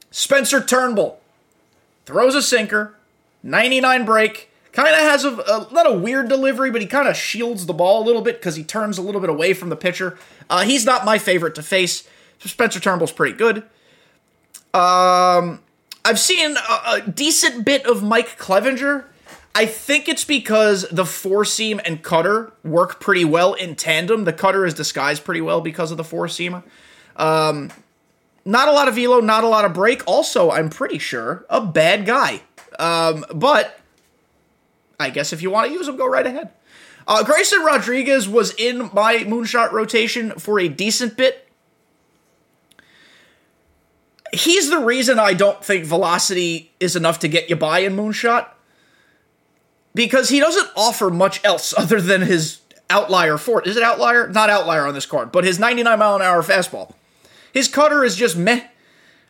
Spencer 0.10 0.60
Turnbull 0.60 1.22
throws 2.07 2.33
a 2.33 2.41
sinker, 2.41 2.95
99 3.43 4.03
break, 4.03 4.50
kind 4.72 4.95
of 4.95 4.95
has 4.95 5.25
a, 5.25 5.29
a, 5.29 5.67
not 5.72 5.86
a 5.86 5.93
weird 5.93 6.27
delivery, 6.27 6.72
but 6.72 6.81
he 6.81 6.88
kind 6.88 7.07
of 7.07 7.15
shields 7.15 7.67
the 7.67 7.74
ball 7.74 8.01
a 8.01 8.05
little 8.05 8.24
bit 8.24 8.39
because 8.39 8.55
he 8.55 8.63
turns 8.63 8.98
a 8.98 9.03
little 9.03 9.22
bit 9.22 9.29
away 9.29 9.53
from 9.53 9.69
the 9.69 9.75
pitcher. 9.75 10.17
Uh, 10.50 10.63
he's 10.63 10.86
not 10.86 11.05
my 11.05 11.19
favorite 11.19 11.53
to 11.53 11.62
face. 11.62 12.07
Spencer 12.45 12.79
Turnbull's 12.79 13.12
pretty 13.12 13.38
good. 13.38 13.57
Um, 14.73 15.62
I've 16.05 16.19
seen 16.19 16.57
a, 16.57 16.95
a 16.95 17.01
decent 17.07 17.65
bit 17.65 17.85
of 17.85 18.03
Mike 18.03 18.38
Clevinger. 18.38 19.05
I 19.55 19.65
think 19.67 20.09
it's 20.09 20.25
because 20.25 20.88
the 20.89 21.05
four 21.05 21.45
seam 21.45 21.79
and 21.85 22.01
cutter 22.01 22.53
work 22.63 23.00
pretty 23.00 23.23
well 23.23 23.53
in 23.53 23.75
tandem. 23.75 24.23
The 24.23 24.33
cutter 24.33 24.65
is 24.65 24.73
disguised 24.73 25.23
pretty 25.23 25.41
well 25.41 25.62
because 25.62 25.91
of 25.91 25.97
the 25.97 26.03
four 26.03 26.27
seam. 26.27 26.63
Um, 27.15 27.71
not 28.45 28.67
a 28.67 28.71
lot 28.71 28.88
of 28.88 28.95
velo, 28.95 29.19
not 29.19 29.43
a 29.43 29.47
lot 29.47 29.63
of 29.63 29.73
break. 29.73 30.01
Also, 30.07 30.50
I'm 30.50 30.69
pretty 30.69 30.97
sure 30.97 31.45
a 31.50 31.62
bad 31.62 32.05
guy. 32.05 32.41
Um, 32.79 33.25
but 33.33 33.79
I 35.00 35.12
guess 35.12 35.33
if 35.33 35.41
you 35.41 35.51
want 35.51 35.67
to 35.67 35.73
use 35.73 35.88
him, 35.88 35.97
go 35.97 36.07
right 36.07 36.25
ahead. 36.25 36.50
Uh, 37.07 37.23
Grayson 37.23 37.62
Rodriguez 37.63 38.27
was 38.27 38.53
in 38.55 38.89
my 38.93 39.17
moonshot 39.17 39.71
rotation 39.71 40.31
for 40.31 40.59
a 40.59 40.67
decent 40.67 41.15
bit. 41.15 41.42
He's 44.34 44.70
the 44.70 44.80
reason 44.80 45.20
I 45.20 45.34
don't 45.34 45.63
think 45.63 45.86
velocity 45.86 46.72
is 46.80 46.96
enough 46.96 47.20
to 47.20 47.28
get 47.28 47.50
you 47.50 47.56
by 47.56 47.80
in 47.80 47.96
moonshot 47.96 48.48
because 49.94 50.30
he 50.30 50.40
doesn't 50.40 50.70
offer 50.75 51.12
much 51.12 51.44
else 51.44 51.74
other 51.78 52.02
than 52.02 52.22
his 52.22 52.60
outlier 52.90 53.38
fort. 53.38 53.68
Is 53.68 53.78
it 53.78 53.84
outlier? 53.84 54.28
Not 54.28 54.50
outlier 54.50 54.88
on 54.88 54.94
this 54.94 55.06
card, 55.06 55.32
but 55.32 55.44
his 55.44 55.60
99 55.60 56.00
mile 56.00 56.16
an 56.16 56.22
hour 56.22 56.42
fastball. 56.42 56.94
His 57.54 57.68
cutter 57.68 58.04
is 58.04 58.16
just 58.16 58.36
meh. 58.36 58.68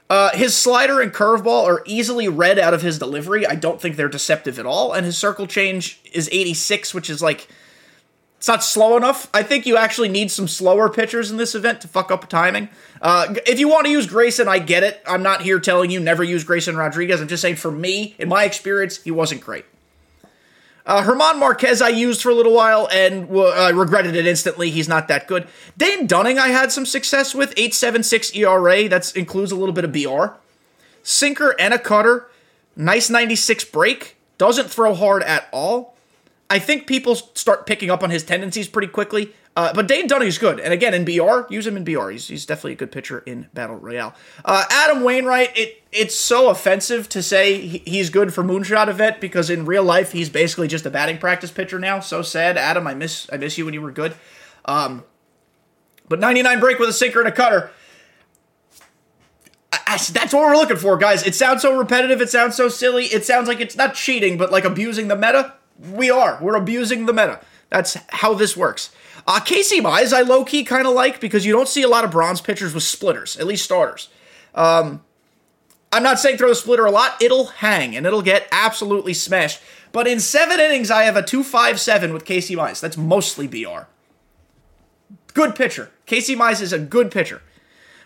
Uh, 0.09 0.31
his 0.35 0.55
slider 0.55 1.01
and 1.01 1.11
curveball 1.11 1.65
are 1.65 1.81
easily 1.85 2.27
read 2.27 2.59
out 2.59 2.73
of 2.73 2.81
his 2.81 2.99
delivery. 2.99 3.45
I 3.45 3.55
don't 3.55 3.81
think 3.81 3.95
they're 3.95 4.07
deceptive 4.07 4.59
at 4.59 4.65
all. 4.65 4.93
And 4.93 5.05
his 5.05 5.17
circle 5.17 5.47
change 5.47 5.99
is 6.13 6.29
86, 6.31 6.93
which 6.93 7.09
is 7.09 7.21
like, 7.21 7.47
it's 8.43 8.49
not 8.49 8.61
slow 8.61 8.97
enough. 8.97 9.29
I 9.33 9.41
think 9.41 9.65
you 9.65 9.77
actually 9.77 10.09
need 10.09 10.29
some 10.29 10.49
slower 10.49 10.89
pitchers 10.89 11.31
in 11.31 11.37
this 11.37 11.55
event 11.55 11.79
to 11.79 11.87
fuck 11.87 12.11
up 12.11 12.27
timing. 12.27 12.67
Uh, 13.01 13.35
if 13.47 13.57
you 13.57 13.69
want 13.69 13.85
to 13.85 13.89
use 13.89 14.05
Grayson, 14.05 14.49
I 14.49 14.59
get 14.59 14.83
it. 14.83 15.01
I'm 15.07 15.23
not 15.23 15.43
here 15.43 15.61
telling 15.61 15.91
you 15.91 16.01
never 16.01 16.25
use 16.25 16.43
Grayson 16.43 16.75
Rodriguez. 16.75 17.21
I'm 17.21 17.29
just 17.29 17.41
saying 17.41 17.55
for 17.55 17.71
me, 17.71 18.15
in 18.19 18.27
my 18.27 18.43
experience, 18.43 19.01
he 19.01 19.11
wasn't 19.11 19.39
great. 19.39 19.63
Uh, 20.85 21.05
German 21.05 21.39
Marquez 21.39 21.81
I 21.81 21.87
used 21.87 22.21
for 22.21 22.31
a 22.31 22.35
little 22.35 22.53
while 22.53 22.89
and 22.91 23.33
uh, 23.33 23.71
regretted 23.73 24.13
it 24.13 24.27
instantly. 24.27 24.69
He's 24.69 24.89
not 24.89 25.07
that 25.07 25.25
good. 25.25 25.47
Dane 25.77 26.05
Dunning 26.05 26.37
I 26.37 26.49
had 26.49 26.69
some 26.69 26.85
success 26.85 27.33
with 27.33 27.55
8.76 27.55 28.35
ERA. 28.35 28.89
That 28.89 29.15
includes 29.15 29.53
a 29.53 29.55
little 29.55 29.71
bit 29.73 29.85
of 29.85 29.93
BR. 29.93 30.35
Sinker 31.01 31.55
and 31.57 31.73
a 31.73 31.79
cutter. 31.79 32.27
Nice 32.75 33.09
96 33.09 33.63
break. 33.63 34.17
Doesn't 34.37 34.69
throw 34.69 34.93
hard 34.93 35.23
at 35.23 35.47
all. 35.53 35.92
I 36.53 36.59
think 36.59 36.85
people 36.85 37.15
start 37.15 37.65
picking 37.65 37.89
up 37.89 38.03
on 38.03 38.11
his 38.11 38.21
tendencies 38.21 38.67
pretty 38.67 38.87
quickly. 38.87 39.33
Uh, 39.55 39.73
but 39.73 39.87
Dane 39.87 40.05
Dunning's 40.05 40.37
good. 40.37 40.59
And 40.59 40.71
again, 40.71 40.93
in 40.93 41.03
BR, 41.03 41.51
use 41.51 41.65
him 41.65 41.75
in 41.75 41.83
BR. 41.83 42.11
He's, 42.11 42.27
he's 42.27 42.45
definitely 42.45 42.73
a 42.73 42.75
good 42.75 42.91
pitcher 42.91 43.23
in 43.25 43.47
Battle 43.55 43.75
Royale. 43.77 44.13
Uh, 44.45 44.63
Adam 44.69 45.03
Wainwright, 45.03 45.57
it 45.57 45.81
it's 45.91 46.13
so 46.13 46.49
offensive 46.49 47.09
to 47.09 47.23
say 47.23 47.57
he's 47.57 48.11
good 48.11 48.35
for 48.35 48.43
Moonshot 48.43 48.87
event 48.87 49.19
because 49.19 49.49
in 49.49 49.65
real 49.65 49.83
life, 49.83 50.11
he's 50.11 50.29
basically 50.29 50.67
just 50.67 50.85
a 50.85 50.91
batting 50.91 51.17
practice 51.17 51.49
pitcher 51.49 51.79
now. 51.79 51.99
So 51.99 52.21
sad. 52.21 52.55
Adam, 52.55 52.85
I 52.85 52.93
miss 52.93 53.27
I 53.33 53.37
miss 53.37 53.57
you 53.57 53.65
when 53.65 53.73
you 53.73 53.81
were 53.81 53.91
good. 53.91 54.13
Um, 54.65 55.03
but 56.07 56.19
99 56.19 56.59
break 56.59 56.77
with 56.77 56.89
a 56.89 56.93
sinker 56.93 57.17
and 57.19 57.29
a 57.29 57.31
cutter. 57.31 57.71
I, 59.71 59.97
that's 59.97 60.35
what 60.35 60.43
we're 60.43 60.55
looking 60.55 60.77
for, 60.77 60.97
guys. 60.97 61.25
It 61.25 61.33
sounds 61.33 61.63
so 61.63 61.75
repetitive. 61.75 62.21
It 62.21 62.29
sounds 62.29 62.55
so 62.55 62.69
silly. 62.69 63.05
It 63.05 63.25
sounds 63.25 63.47
like 63.47 63.59
it's 63.59 63.75
not 63.75 63.95
cheating, 63.95 64.37
but 64.37 64.51
like 64.51 64.65
abusing 64.65 65.07
the 65.07 65.15
meta. 65.15 65.55
We 65.79 66.09
are. 66.09 66.37
We're 66.41 66.55
abusing 66.55 67.05
the 67.05 67.13
meta. 67.13 67.39
That's 67.69 67.97
how 68.09 68.33
this 68.33 68.55
works. 68.55 68.91
Uh, 69.25 69.39
Casey 69.39 69.81
Mize, 69.81 70.13
I 70.13 70.21
low 70.21 70.45
key 70.45 70.63
kind 70.63 70.85
of 70.85 70.93
like 70.93 71.19
because 71.19 71.45
you 71.45 71.53
don't 71.53 71.67
see 71.67 71.81
a 71.81 71.87
lot 71.87 72.03
of 72.03 72.11
bronze 72.11 72.41
pitchers 72.41 72.73
with 72.73 72.83
splitters, 72.83 73.37
at 73.37 73.47
least 73.47 73.63
starters. 73.63 74.09
Um, 74.53 75.03
I'm 75.91 76.03
not 76.03 76.19
saying 76.19 76.37
throw 76.37 76.49
the 76.49 76.55
splitter 76.55 76.85
a 76.85 76.91
lot, 76.91 77.21
it'll 77.21 77.45
hang 77.45 77.95
and 77.95 78.05
it'll 78.05 78.21
get 78.21 78.47
absolutely 78.51 79.13
smashed. 79.13 79.61
But 79.91 80.07
in 80.07 80.19
seven 80.19 80.59
innings, 80.59 80.91
I 80.91 81.03
have 81.03 81.15
a 81.15 81.23
257 81.23 82.13
with 82.13 82.25
Casey 82.25 82.55
Mize. 82.55 82.81
That's 82.81 82.97
mostly 82.97 83.47
BR. 83.47 83.83
Good 85.33 85.55
pitcher. 85.55 85.91
Casey 86.05 86.35
Mize 86.35 86.61
is 86.61 86.73
a 86.73 86.79
good 86.79 87.11
pitcher. 87.11 87.41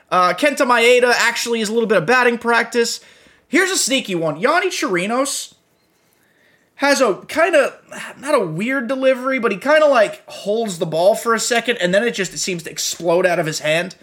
Uh, 0.09 0.33
Kenta 0.33 0.65
Maeda 0.65 1.13
actually 1.17 1.61
is 1.61 1.69
a 1.69 1.73
little 1.73 1.87
bit 1.87 1.97
of 1.97 2.05
batting 2.05 2.37
practice. 2.37 3.01
Here's 3.47 3.71
a 3.71 3.77
sneaky 3.77 4.15
one 4.15 4.39
Yonny 4.39 4.67
Chirinos 4.67 5.55
has 6.77 7.01
a 7.01 7.15
kind 7.27 7.55
of 7.55 7.75
not 8.19 8.35
a 8.35 8.45
weird 8.45 8.87
delivery, 8.87 9.39
but 9.39 9.51
he 9.51 9.57
kind 9.57 9.83
of 9.83 9.89
like 9.89 10.23
holds 10.27 10.77
the 10.77 10.85
ball 10.85 11.15
for 11.15 11.33
a 11.33 11.39
second 11.39 11.77
and 11.77 11.93
then 11.93 12.03
it 12.03 12.11
just 12.11 12.37
seems 12.37 12.63
to 12.63 12.71
explode 12.71 13.25
out 13.25 13.39
of 13.39 13.45
his 13.45 13.59
hand. 13.59 13.95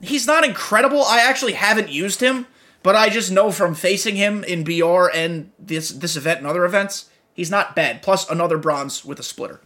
He's 0.00 0.26
not 0.26 0.44
incredible. 0.44 1.02
I 1.02 1.20
actually 1.20 1.54
haven't 1.54 1.88
used 1.88 2.20
him, 2.20 2.46
but 2.84 2.94
I 2.94 3.08
just 3.08 3.32
know 3.32 3.50
from 3.50 3.74
facing 3.74 4.14
him 4.14 4.44
in 4.44 4.62
BR 4.62 5.10
and 5.12 5.50
this 5.58 5.88
this 5.88 6.16
event 6.16 6.38
and 6.38 6.46
other 6.46 6.64
events, 6.64 7.10
he's 7.32 7.50
not 7.50 7.74
bad. 7.74 8.00
Plus 8.00 8.28
another 8.30 8.58
bronze 8.58 9.04
with 9.04 9.18
a 9.18 9.24
splitter. 9.24 9.60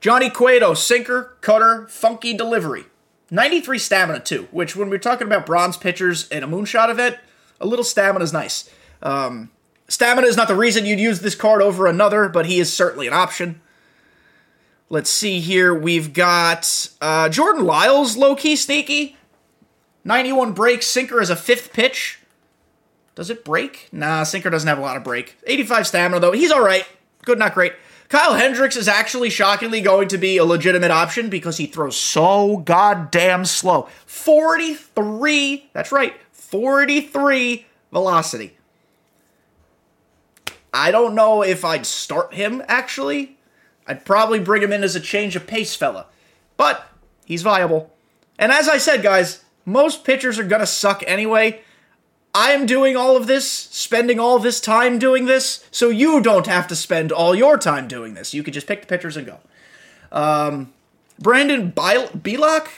Johnny 0.00 0.28
Cueto, 0.28 0.74
sinker, 0.74 1.36
cutter, 1.40 1.86
funky 1.88 2.36
delivery. 2.36 2.86
93 3.30 3.78
stamina 3.78 4.18
too, 4.18 4.48
which 4.50 4.74
when 4.74 4.90
we're 4.90 4.98
talking 4.98 5.28
about 5.28 5.46
bronze 5.46 5.76
pitchers 5.76 6.28
in 6.28 6.42
a 6.42 6.48
moonshot 6.48 6.90
event, 6.90 7.16
a 7.60 7.66
little 7.66 7.84
stamina 7.84 8.24
is 8.24 8.32
nice. 8.32 8.68
Um, 9.02 9.50
Stamina 9.92 10.26
is 10.26 10.38
not 10.38 10.48
the 10.48 10.56
reason 10.56 10.86
you'd 10.86 10.98
use 10.98 11.20
this 11.20 11.34
card 11.34 11.60
over 11.60 11.86
another, 11.86 12.26
but 12.30 12.46
he 12.46 12.58
is 12.58 12.72
certainly 12.72 13.06
an 13.06 13.12
option. 13.12 13.60
Let's 14.88 15.10
see 15.10 15.38
here. 15.38 15.74
We've 15.74 16.14
got 16.14 16.88
uh, 17.02 17.28
Jordan 17.28 17.66
Lyles, 17.66 18.16
low 18.16 18.34
key 18.34 18.56
sneaky. 18.56 19.18
91 20.02 20.54
break, 20.54 20.82
sinker 20.82 21.20
as 21.20 21.28
a 21.28 21.36
fifth 21.36 21.74
pitch. 21.74 22.20
Does 23.14 23.28
it 23.28 23.44
break? 23.44 23.90
Nah, 23.92 24.22
sinker 24.22 24.48
doesn't 24.48 24.66
have 24.66 24.78
a 24.78 24.80
lot 24.80 24.96
of 24.96 25.04
break. 25.04 25.36
85 25.46 25.86
stamina, 25.86 26.20
though. 26.20 26.32
He's 26.32 26.50
all 26.50 26.64
right. 26.64 26.86
Good, 27.26 27.38
not 27.38 27.52
great. 27.52 27.74
Kyle 28.08 28.32
Hendricks 28.32 28.76
is 28.76 28.88
actually 28.88 29.28
shockingly 29.28 29.82
going 29.82 30.08
to 30.08 30.16
be 30.16 30.38
a 30.38 30.44
legitimate 30.46 30.90
option 30.90 31.28
because 31.28 31.58
he 31.58 31.66
throws 31.66 31.98
so 31.98 32.62
goddamn 32.64 33.44
slow. 33.44 33.90
43, 34.06 35.68
that's 35.74 35.92
right, 35.92 36.14
43 36.32 37.66
velocity. 37.92 38.56
I 40.72 40.90
don't 40.90 41.14
know 41.14 41.42
if 41.42 41.64
I'd 41.64 41.86
start 41.86 42.34
him, 42.34 42.62
actually. 42.66 43.36
I'd 43.86 44.04
probably 44.04 44.40
bring 44.40 44.62
him 44.62 44.72
in 44.72 44.84
as 44.84 44.96
a 44.96 45.00
change 45.00 45.36
of 45.36 45.46
pace 45.46 45.74
fella. 45.74 46.06
But 46.56 46.86
he's 47.24 47.42
viable. 47.42 47.92
And 48.38 48.52
as 48.52 48.68
I 48.68 48.78
said, 48.78 49.02
guys, 49.02 49.44
most 49.64 50.04
pitchers 50.04 50.38
are 50.38 50.44
going 50.44 50.60
to 50.60 50.66
suck 50.66 51.02
anyway. 51.06 51.60
I'm 52.34 52.64
doing 52.64 52.96
all 52.96 53.16
of 53.16 53.26
this, 53.26 53.46
spending 53.50 54.18
all 54.18 54.38
this 54.38 54.60
time 54.60 54.98
doing 54.98 55.26
this, 55.26 55.66
so 55.70 55.90
you 55.90 56.22
don't 56.22 56.46
have 56.46 56.66
to 56.68 56.76
spend 56.76 57.12
all 57.12 57.34
your 57.34 57.58
time 57.58 57.86
doing 57.88 58.14
this. 58.14 58.32
You 58.32 58.42
could 58.42 58.54
just 58.54 58.66
pick 58.66 58.80
the 58.80 58.86
pitchers 58.86 59.18
and 59.18 59.26
go. 59.26 59.38
Um, 60.10 60.72
Brandon 61.18 61.70
Bielak? 61.72 62.68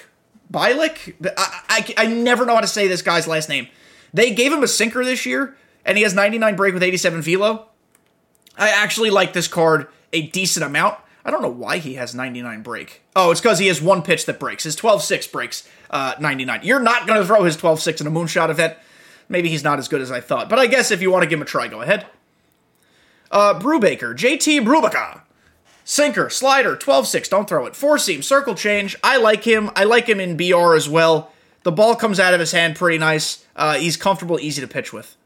Bialik? 0.52 1.14
I, 1.36 1.60
I, 1.68 1.94
I 1.96 2.06
never 2.06 2.44
know 2.44 2.54
how 2.54 2.60
to 2.60 2.66
say 2.66 2.88
this 2.88 3.02
guy's 3.02 3.28
last 3.28 3.48
name. 3.48 3.68
They 4.12 4.34
gave 4.34 4.52
him 4.52 4.62
a 4.64 4.68
sinker 4.68 5.04
this 5.04 5.24
year, 5.24 5.56
and 5.84 5.96
he 5.96 6.02
has 6.02 6.14
99 6.14 6.56
break 6.56 6.74
with 6.74 6.82
87 6.82 7.22
velo. 7.22 7.68
I 8.56 8.70
actually 8.70 9.11
like 9.11 9.32
this 9.32 9.49
card 9.49 9.88
a 10.12 10.26
decent 10.28 10.64
amount. 10.64 10.99
I 11.25 11.30
don't 11.30 11.42
know 11.42 11.49
why 11.49 11.78
he 11.78 11.94
has 11.94 12.14
99 12.14 12.62
break. 12.62 13.02
Oh, 13.16 13.30
it's 13.30 13.40
because 13.40 13.58
he 13.58 13.68
has 13.68 13.80
one 13.80 14.02
pitch 14.02 14.26
that 14.26 14.38
breaks. 14.38 14.64
His 14.64 14.76
12 14.76 15.02
6 15.02 15.26
breaks 15.28 15.68
uh, 15.90 16.14
99. 16.20 16.61
You're 16.62 16.80
not 16.80 17.06
going 17.06 17.18
to 17.18 17.26
throw 17.26 17.44
his 17.44 17.56
12 17.56 17.80
6 17.80 18.00
in 18.02 18.06
a 18.06 18.11
moonshot 18.11 18.50
event. 18.50 18.76
Maybe 19.28 19.49
he's 19.49 19.64
not 19.64 19.78
as 19.78 19.88
good 19.88 20.02
as 20.02 20.11
I 20.11 20.20
thought. 20.20 20.50
But 20.50 20.58
I 20.58 20.66
guess 20.66 20.90
if 20.90 21.00
you 21.00 21.11
want 21.11 21.23
to 21.23 21.28
give 21.28 21.38
him 21.38 21.42
a 21.42 21.46
try, 21.46 21.66
go 21.66 21.80
ahead. 21.80 22.06
Uh, 23.30 23.58
Brubaker, 23.58 24.14
JT 24.14 24.61
Brubaker. 24.64 25.23
Sinker, 25.87 26.30
slider, 26.30 26.76
12 26.76 27.06
6, 27.06 27.28
don't 27.28 27.49
throw 27.49 27.66
it. 27.66 27.76
Four 27.76 27.99
seam, 27.99 28.23
circle 28.23 28.54
change. 28.54 28.96
I 29.02 29.18
like 29.18 29.44
him. 29.44 29.70
I 29.76 29.84
like 29.84 30.06
him 30.06 30.18
in 30.18 30.37
BR 30.37 30.75
as 30.75 30.88
well. 30.88 31.30
The 31.62 31.73
ball 31.73 31.94
comes 31.94 32.20
out 32.20 32.32
of 32.34 32.40
his 32.40 32.52
hand 32.52 32.76
pretty 32.76 32.99
nice. 32.99 33.44
Uh, 33.56 33.75
he's 33.75 33.96
comfortable, 33.96 34.38
easy 34.40 34.61
to 34.62 34.68
pitch 34.68 34.92
with. 34.92 35.16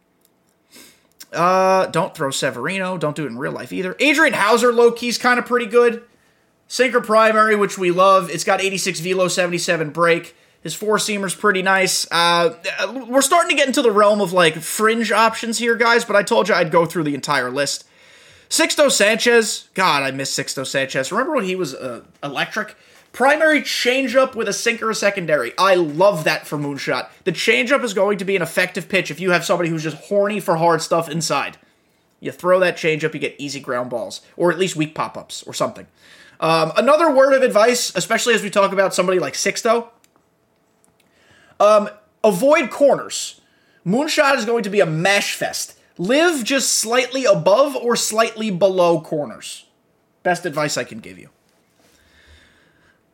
Uh, 1.32 1.86
don't 1.86 2.14
throw 2.14 2.30
Severino. 2.30 2.96
Don't 2.96 3.16
do 3.16 3.24
it 3.24 3.28
in 3.28 3.38
real 3.38 3.52
life 3.52 3.72
either. 3.72 3.96
Adrian 3.98 4.34
Houser, 4.34 4.72
low 4.72 4.92
key's 4.92 5.18
kind 5.18 5.38
of 5.38 5.46
pretty 5.46 5.66
good. 5.66 6.02
Sinker 6.68 7.00
primary, 7.00 7.56
which 7.56 7.78
we 7.78 7.90
love. 7.90 8.30
It's 8.30 8.44
got 8.44 8.60
86 8.60 9.00
velo, 9.00 9.28
77 9.28 9.90
break. 9.90 10.34
His 10.62 10.74
four 10.74 10.98
seamer's 10.98 11.34
pretty 11.34 11.62
nice. 11.62 12.06
Uh, 12.10 12.54
we're 13.08 13.22
starting 13.22 13.50
to 13.50 13.56
get 13.56 13.68
into 13.68 13.80
the 13.80 13.92
realm 13.92 14.20
of 14.20 14.32
like 14.32 14.56
fringe 14.56 15.12
options 15.12 15.58
here, 15.58 15.76
guys. 15.76 16.04
But 16.04 16.16
I 16.16 16.22
told 16.22 16.48
you 16.48 16.54
I'd 16.54 16.70
go 16.70 16.84
through 16.84 17.04
the 17.04 17.14
entire 17.14 17.50
list. 17.50 17.84
Sixto 18.48 18.90
Sanchez, 18.90 19.68
God, 19.74 20.02
I 20.02 20.10
miss 20.10 20.34
Sixto 20.36 20.66
Sanchez. 20.66 21.12
Remember 21.12 21.34
when 21.34 21.44
he 21.44 21.54
was 21.54 21.74
uh, 21.74 22.02
electric? 22.22 22.76
Primary 23.18 23.62
changeup 23.62 24.36
with 24.36 24.46
a 24.46 24.52
sinker 24.52 24.90
or 24.90 24.94
secondary. 24.94 25.52
I 25.58 25.74
love 25.74 26.22
that 26.22 26.46
for 26.46 26.56
Moonshot. 26.56 27.08
The 27.24 27.32
changeup 27.32 27.82
is 27.82 27.92
going 27.92 28.16
to 28.18 28.24
be 28.24 28.36
an 28.36 28.42
effective 28.42 28.88
pitch 28.88 29.10
if 29.10 29.18
you 29.18 29.32
have 29.32 29.44
somebody 29.44 29.70
who's 29.70 29.82
just 29.82 29.96
horny 30.04 30.38
for 30.38 30.54
hard 30.54 30.82
stuff 30.82 31.10
inside. 31.10 31.56
You 32.20 32.30
throw 32.30 32.60
that 32.60 32.76
changeup, 32.76 33.14
you 33.14 33.18
get 33.18 33.34
easy 33.36 33.58
ground 33.58 33.90
balls, 33.90 34.20
or 34.36 34.52
at 34.52 34.58
least 34.60 34.76
weak 34.76 34.94
pop 34.94 35.18
ups, 35.18 35.42
or 35.42 35.52
something. 35.52 35.88
Um, 36.38 36.70
another 36.76 37.12
word 37.12 37.32
of 37.32 37.42
advice, 37.42 37.92
especially 37.96 38.34
as 38.34 38.42
we 38.44 38.50
talk 38.50 38.72
about 38.72 38.94
somebody 38.94 39.18
like 39.18 39.34
Sixto, 39.34 39.88
um, 41.58 41.90
avoid 42.22 42.70
corners. 42.70 43.40
Moonshot 43.84 44.36
is 44.36 44.44
going 44.44 44.62
to 44.62 44.70
be 44.70 44.78
a 44.78 44.86
mash 44.86 45.34
fest. 45.34 45.76
Live 45.98 46.44
just 46.44 46.70
slightly 46.70 47.24
above 47.24 47.74
or 47.74 47.96
slightly 47.96 48.52
below 48.52 49.00
corners. 49.00 49.66
Best 50.22 50.46
advice 50.46 50.76
I 50.76 50.84
can 50.84 51.00
give 51.00 51.18
you. 51.18 51.30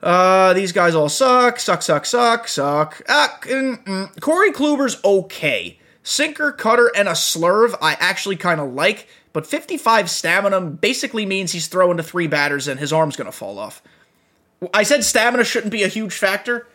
Uh, 0.05 0.53
these 0.53 0.71
guys 0.71 0.95
all 0.95 1.09
suck, 1.09 1.59
suck, 1.59 1.81
suck, 1.81 2.05
suck, 2.05 2.47
suck. 2.47 3.03
Ah, 3.09 3.39
mm, 3.41 3.83
mm. 3.85 4.21
Corey 4.21 4.53
Kluber's 4.53 5.03
okay. 5.03 5.79
Sinker, 6.03 6.53
cutter, 6.53 6.93
and 6.95 7.09
a 7.09 7.13
slurve 7.13 7.75
I 7.81 7.97
actually 7.99 8.37
kind 8.37 8.61
of 8.61 8.75
like, 8.75 9.09
but 9.33 9.47
55 9.47 10.11
stamina 10.11 10.61
basically 10.61 11.25
means 11.25 11.53
he's 11.53 11.69
throwing 11.69 11.97
to 11.97 12.03
three 12.03 12.27
batters 12.27 12.69
and 12.69 12.79
his 12.79 12.93
arm's 12.93 13.17
going 13.17 13.25
to 13.25 13.33
fall 13.33 13.59
off. 13.59 13.83
I 14.75 14.83
said 14.83 15.05
stamina 15.05 15.43
shouldn't 15.43 15.73
be 15.73 15.85
a 15.85 15.89
huge 15.89 16.13
factor. 16.13 16.67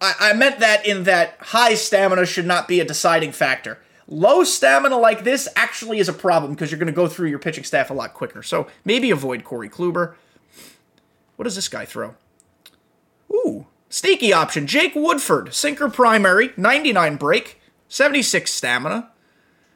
I, 0.00 0.14
I 0.18 0.32
meant 0.32 0.58
that 0.58 0.84
in 0.84 1.04
that 1.04 1.36
high 1.38 1.74
stamina 1.74 2.26
should 2.26 2.46
not 2.46 2.66
be 2.66 2.80
a 2.80 2.84
deciding 2.84 3.30
factor. 3.30 3.78
Low 4.08 4.42
stamina 4.42 4.96
like 4.98 5.22
this 5.22 5.48
actually 5.54 6.00
is 6.00 6.08
a 6.08 6.12
problem 6.12 6.54
because 6.54 6.72
you're 6.72 6.80
going 6.80 6.88
to 6.88 6.92
go 6.92 7.06
through 7.06 7.28
your 7.28 7.38
pitching 7.38 7.62
staff 7.62 7.90
a 7.90 7.94
lot 7.94 8.12
quicker. 8.12 8.42
So 8.42 8.66
maybe 8.84 9.12
avoid 9.12 9.44
Corey 9.44 9.68
Kluber. 9.68 10.14
What 11.36 11.44
does 11.44 11.54
this 11.54 11.68
guy 11.68 11.84
throw? 11.84 12.16
Sneaky 13.90 14.32
option. 14.32 14.68
Jake 14.68 14.94
Woodford, 14.94 15.52
sinker 15.52 15.90
primary, 15.90 16.52
99 16.56 17.16
break, 17.16 17.60
76 17.88 18.50
stamina. 18.50 19.10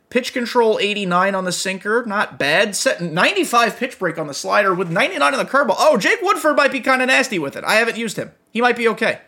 Pitch 0.09 0.33
control 0.33 0.79
89 0.81 1.35
on 1.35 1.45
the 1.45 1.51
sinker, 1.51 2.05
not 2.07 2.39
bad. 2.39 2.77
Set 2.77 3.03
95 3.03 3.77
pitch 3.77 3.99
break 3.99 4.17
on 4.17 4.29
the 4.29 4.33
slider 4.35 4.73
with 4.73 4.89
99 4.89 5.35
on 5.35 5.45
the 5.45 5.51
curveball. 5.51 5.75
Oh, 5.77 5.97
Jake 5.99 6.23
Woodford 6.23 6.57
might 6.57 6.71
be 6.71 6.81
kind 6.81 7.03
of 7.03 7.09
nasty 7.09 7.41
with 7.41 7.57
it. 7.57 7.65
I 7.65 7.75
haven't 7.75 7.97
used 7.97 8.17
him. 8.17 8.31
He 8.53 8.61
might 8.61 8.77
be 8.77 8.87
okay. 8.87 9.19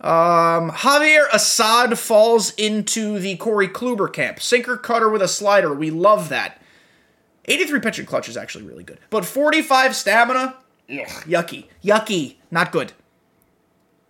Um, 0.00 0.70
Javier 0.70 1.26
Assad 1.32 1.98
falls 1.98 2.54
into 2.54 3.18
the 3.18 3.36
Corey 3.36 3.66
Kluber 3.66 4.10
camp. 4.10 4.40
Sinker 4.40 4.76
cutter 4.76 5.10
with 5.10 5.22
a 5.22 5.28
slider. 5.28 5.74
We 5.74 5.90
love 5.90 6.28
that. 6.28 6.62
83 7.46 7.80
pitch 7.80 7.98
and 7.98 8.06
clutch 8.06 8.28
is 8.28 8.36
actually 8.36 8.64
really 8.64 8.84
good. 8.84 9.00
But 9.10 9.24
45 9.24 9.96
stamina, 9.96 10.56
ugh, 10.88 11.08
yucky. 11.26 11.66
Yucky. 11.82 12.36
Not 12.52 12.70
good. 12.70 12.92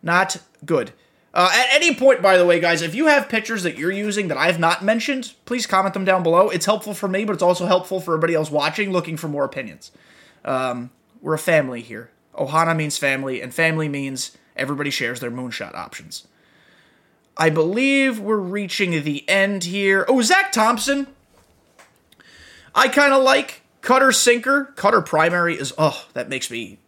Not 0.02 0.38
good. 0.64 0.92
Uh, 1.32 1.50
at 1.52 1.74
any 1.74 1.94
point, 1.94 2.22
by 2.22 2.36
the 2.36 2.44
way, 2.44 2.58
guys, 2.58 2.82
if 2.82 2.94
you 2.94 3.06
have 3.06 3.28
pictures 3.28 3.62
that 3.62 3.78
you're 3.78 3.92
using 3.92 4.28
that 4.28 4.36
I 4.36 4.46
have 4.46 4.58
not 4.58 4.84
mentioned, 4.84 5.34
please 5.44 5.66
comment 5.66 5.94
them 5.94 6.04
down 6.04 6.22
below. 6.22 6.48
It's 6.48 6.66
helpful 6.66 6.92
for 6.92 7.06
me, 7.06 7.24
but 7.24 7.34
it's 7.34 7.42
also 7.42 7.66
helpful 7.66 8.00
for 8.00 8.14
everybody 8.14 8.34
else 8.34 8.50
watching 8.50 8.90
looking 8.90 9.16
for 9.16 9.28
more 9.28 9.44
opinions. 9.44 9.92
Um, 10.44 10.90
we're 11.20 11.34
a 11.34 11.38
family 11.38 11.82
here. 11.82 12.10
Ohana 12.34 12.74
means 12.74 12.98
family, 12.98 13.40
and 13.40 13.54
family 13.54 13.88
means 13.88 14.36
everybody 14.56 14.90
shares 14.90 15.20
their 15.20 15.30
moonshot 15.30 15.74
options. 15.74 16.26
I 17.36 17.50
believe 17.50 18.18
we're 18.18 18.36
reaching 18.36 19.02
the 19.02 19.28
end 19.28 19.64
here. 19.64 20.04
Oh, 20.08 20.22
Zach 20.22 20.52
Thompson. 20.52 21.06
I 22.74 22.88
kind 22.88 23.12
of 23.12 23.22
like 23.22 23.62
cutter 23.80 24.12
sinker. 24.12 24.72
Cutter 24.76 25.00
primary 25.00 25.56
is 25.58 25.72
oh 25.78 26.06
that 26.12 26.28
makes 26.28 26.50
me 26.50 26.78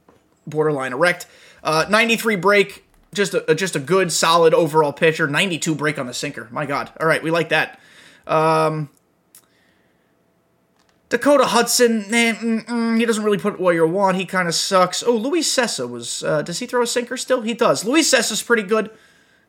borderline 0.46 0.92
erect. 0.92 1.26
Uh, 1.64 1.86
93 1.88 2.36
break, 2.36 2.81
just 3.14 3.34
a 3.34 3.54
just 3.54 3.76
a 3.76 3.80
good 3.80 4.12
solid 4.12 4.54
overall 4.54 4.92
pitcher. 4.92 5.26
92 5.26 5.74
break 5.74 5.98
on 5.98 6.06
the 6.06 6.14
sinker. 6.14 6.48
My 6.50 6.66
God. 6.66 6.90
All 7.00 7.06
right, 7.06 7.22
we 7.22 7.30
like 7.30 7.50
that. 7.50 7.78
Um, 8.26 8.90
Dakota 11.08 11.44
Hudson, 11.44 12.06
eh, 12.14 12.32
mm, 12.32 12.64
mm, 12.64 12.98
he 12.98 13.04
doesn't 13.04 13.22
really 13.22 13.36
put 13.36 13.60
what 13.60 13.74
you 13.74 13.86
want. 13.86 14.16
He 14.16 14.24
kind 14.24 14.48
of 14.48 14.54
sucks. 14.54 15.02
Oh, 15.02 15.14
Luis 15.14 15.54
Cessa 15.54 15.88
was. 15.88 16.22
Uh, 16.22 16.40
does 16.40 16.58
he 16.58 16.66
throw 16.66 16.82
a 16.82 16.86
sinker 16.86 17.18
still? 17.18 17.42
He 17.42 17.52
does. 17.52 17.84
Luis 17.84 18.12
Cessa's 18.12 18.42
pretty 18.42 18.62
good. 18.62 18.90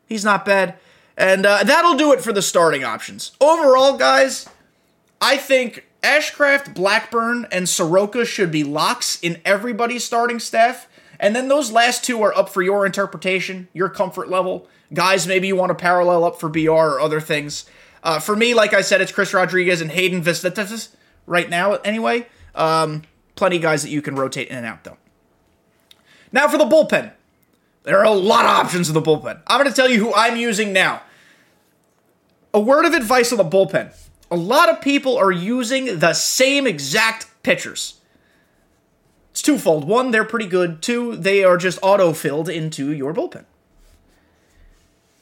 He's 0.06 0.26
not 0.26 0.44
bad. 0.44 0.76
And 1.16 1.46
uh, 1.46 1.64
that'll 1.64 1.96
do 1.96 2.12
it 2.12 2.22
for 2.22 2.34
the 2.34 2.42
starting 2.42 2.84
options. 2.84 3.32
Overall, 3.40 3.98
guys, 3.98 4.50
I 5.22 5.38
think 5.38 5.88
Ashcraft, 6.02 6.74
Blackburn, 6.74 7.48
and 7.50 7.70
Soroka 7.70 8.26
should 8.26 8.52
be 8.52 8.66
locks 8.66 9.18
in 9.22 9.40
everybody's 9.46 10.04
starting 10.04 10.40
staff. 10.40 10.90
And 11.24 11.34
then 11.34 11.48
those 11.48 11.72
last 11.72 12.04
two 12.04 12.22
are 12.22 12.38
up 12.38 12.50
for 12.50 12.62
your 12.62 12.86
interpretation, 12.86 13.70
your 13.72 13.88
comfort 13.88 14.28
level. 14.28 14.68
Guys, 14.94 15.26
maybe 15.26 15.48
you 15.48 15.56
want 15.56 15.70
to 15.70 15.74
parallel 15.74 16.26
up 16.26 16.38
for 16.38 16.50
BR 16.50 16.70
or 16.70 17.00
other 17.00 17.22
things. 17.22 17.66
Uh, 18.04 18.20
for 18.20 18.36
me, 18.36 18.54
like 18.54 18.74
I 18.74 18.82
said, 18.82 19.00
it's 19.00 19.14
Chris 19.14 19.34
Rodriguez 19.34 19.80
and 19.80 19.90
Hayden 19.90 20.22
Vistatis 20.22 20.90
right 21.26 21.50
now, 21.50 21.76
anyway. 21.76 22.28
Um, 22.54 23.04
plenty 23.36 23.56
of 23.56 23.62
guys 23.62 23.84
that 23.84 23.90
you 23.90 24.02
can 24.02 24.18
rotate 24.18 24.50
in 24.50 24.58
and 24.58 24.66
out, 24.66 24.84
though. 24.84 24.98
Now 26.34 26.50
for 26.50 26.58
the 26.58 26.66
bullpen. 26.66 27.14
There 27.84 28.00
are 28.00 28.06
a 28.06 28.12
lot 28.12 28.44
of 28.44 28.52
options 28.52 28.90
in 28.90 28.94
the 28.94 29.02
bullpen. 29.02 29.42
I'm 29.48 29.62
going 29.62 29.72
to 29.72 29.76
tell 29.76 29.90
you 29.90 30.00
who 30.00 30.14
I'm 30.14 30.36
using 30.36 30.74
now. 30.74 31.04
A 32.54 32.60
word 32.60 32.84
of 32.84 32.94
advice 32.94 33.32
on 33.32 33.38
the 33.38 33.46
bullpen. 33.46 33.96
A 34.30 34.36
lot 34.36 34.68
of 34.68 34.82
people 34.82 35.16
are 35.16 35.32
using 35.32 36.00
the 36.00 36.14
same 36.14 36.68
exact 36.68 37.28
pitchers. 37.44 38.02
It's 39.34 39.42
twofold. 39.42 39.88
One, 39.88 40.12
they're 40.12 40.24
pretty 40.24 40.46
good. 40.46 40.84
Two, 40.84 41.16
they 41.16 41.44
are 41.44 41.58
just 41.58 41.80
auto 41.82 42.14
filled 42.14 42.48
into 42.48 42.92
your 42.92 43.16
bullpen. 43.16 43.46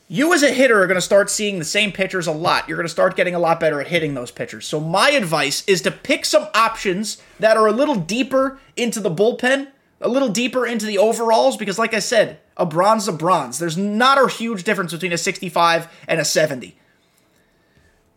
You 0.10 0.34
as 0.34 0.44
a 0.44 0.52
hitter 0.52 0.84
are 0.84 0.88
going 0.88 0.96
to 0.96 1.02
start 1.02 1.30
seeing 1.30 1.60
the 1.60 1.64
same 1.64 1.94
pitchers 1.94 2.28
a 2.28 2.34
lot. 2.34 2.68
You're 2.68 2.76
going 2.76 2.84
to 2.86 2.92
start 2.92 3.16
getting 3.16 3.36
a 3.36 3.40
lot 3.40 3.62
better 3.62 3.80
at 3.80 3.88
hitting 3.88 4.14
those 4.14 4.30
pitchers. 4.30 4.68
So 4.68 4.82
my 4.82 5.12
advice 5.12 5.64
is 5.66 5.82
to 5.84 5.92
pick 5.92 6.26
some 6.26 6.50
options 6.54 7.22
that 7.40 7.56
are 7.56 7.68
a 7.68 7.72
little 7.72 7.96
deeper 7.96 8.60
into 8.76 9.00
the 9.00 9.10
bullpen, 9.10 9.70
a 10.02 10.10
little 10.10 10.28
deeper 10.28 10.68
into 10.68 10.86
the 10.86 10.98
overalls 10.98 11.56
because 11.56 11.80
like 11.80 11.94
I 11.94 12.00
said, 12.00 12.42
a 12.58 12.66
bronze 12.66 13.08
a 13.08 13.14
bronze. 13.14 13.60
There's 13.60 13.78
not 13.78 14.22
a 14.22 14.28
huge 14.28 14.66
difference 14.66 14.92
between 14.92 15.14
a 15.14 15.18
65 15.18 15.88
and 16.10 16.20
a 16.20 16.26
70. 16.26 16.78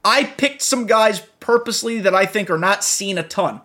I 0.04 0.24
picked 0.24 0.62
some 0.62 0.88
guys 0.88 1.20
purposely 1.38 2.00
that 2.00 2.16
I 2.16 2.26
think 2.26 2.50
are 2.50 2.59
not 2.59 2.83
seen 2.83 3.16
a 3.16 3.22
ton. 3.22 3.61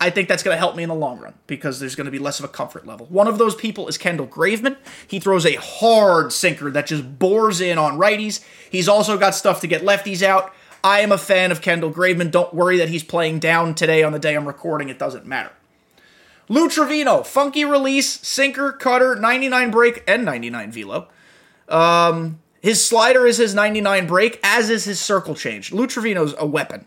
I 0.00 0.08
think 0.08 0.28
that's 0.28 0.42
going 0.42 0.54
to 0.54 0.58
help 0.58 0.76
me 0.76 0.82
in 0.82 0.88
the 0.88 0.94
long 0.94 1.18
run 1.18 1.34
because 1.46 1.78
there's 1.78 1.94
going 1.94 2.06
to 2.06 2.10
be 2.10 2.18
less 2.18 2.38
of 2.38 2.44
a 2.46 2.48
comfort 2.48 2.86
level. 2.86 3.06
One 3.06 3.28
of 3.28 3.36
those 3.36 3.54
people 3.54 3.86
is 3.86 3.98
Kendall 3.98 4.26
Graveman. 4.26 4.78
He 5.06 5.20
throws 5.20 5.44
a 5.44 5.56
hard 5.56 6.32
sinker 6.32 6.70
that 6.70 6.86
just 6.86 7.18
bores 7.18 7.60
in 7.60 7.76
on 7.76 7.98
righties. 7.98 8.42
He's 8.70 8.88
also 8.88 9.18
got 9.18 9.34
stuff 9.34 9.60
to 9.60 9.66
get 9.66 9.82
lefties 9.82 10.22
out. 10.22 10.54
I 10.82 11.00
am 11.00 11.12
a 11.12 11.18
fan 11.18 11.52
of 11.52 11.60
Kendall 11.60 11.92
Graveman. 11.92 12.30
Don't 12.30 12.54
worry 12.54 12.78
that 12.78 12.88
he's 12.88 13.04
playing 13.04 13.40
down 13.40 13.74
today 13.74 14.02
on 14.02 14.12
the 14.12 14.18
day 14.18 14.34
I'm 14.34 14.46
recording. 14.46 14.88
It 14.88 14.98
doesn't 14.98 15.26
matter. 15.26 15.52
Lou 16.48 16.68
Trivino, 16.68 17.24
funky 17.24 17.64
release, 17.64 18.26
sinker, 18.26 18.72
cutter, 18.72 19.14
99 19.14 19.70
break, 19.70 20.02
and 20.08 20.24
99 20.24 20.72
velo. 20.72 21.08
Um, 21.68 22.40
his 22.60 22.84
slider 22.84 23.26
is 23.26 23.36
his 23.36 23.54
99 23.54 24.06
break, 24.06 24.40
as 24.42 24.70
is 24.70 24.84
his 24.84 24.98
circle 24.98 25.34
change. 25.34 25.72
Lou 25.72 25.86
Trivino's 25.86 26.34
a 26.38 26.46
weapon. 26.46 26.86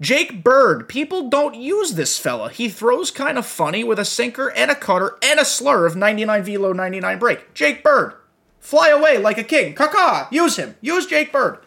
Jake 0.00 0.42
Bird, 0.42 0.88
people 0.88 1.28
don't 1.28 1.54
use 1.54 1.92
this 1.92 2.18
fella. 2.18 2.48
He 2.48 2.70
throws 2.70 3.10
kind 3.10 3.36
of 3.36 3.44
funny 3.44 3.84
with 3.84 3.98
a 3.98 4.04
sinker 4.04 4.50
and 4.52 4.70
a 4.70 4.74
cutter 4.74 5.18
and 5.22 5.38
a 5.38 5.44
slur 5.44 5.84
of 5.84 5.94
99 5.94 6.42
velo 6.42 6.72
99 6.72 7.18
break. 7.18 7.52
Jake 7.52 7.84
Bird, 7.84 8.14
fly 8.60 8.88
away 8.88 9.18
like 9.18 9.36
a 9.36 9.44
king. 9.44 9.74
Kaka, 9.74 10.28
use 10.30 10.56
him. 10.56 10.74
Use 10.80 11.06
Jake 11.06 11.30
Bird. 11.30 11.58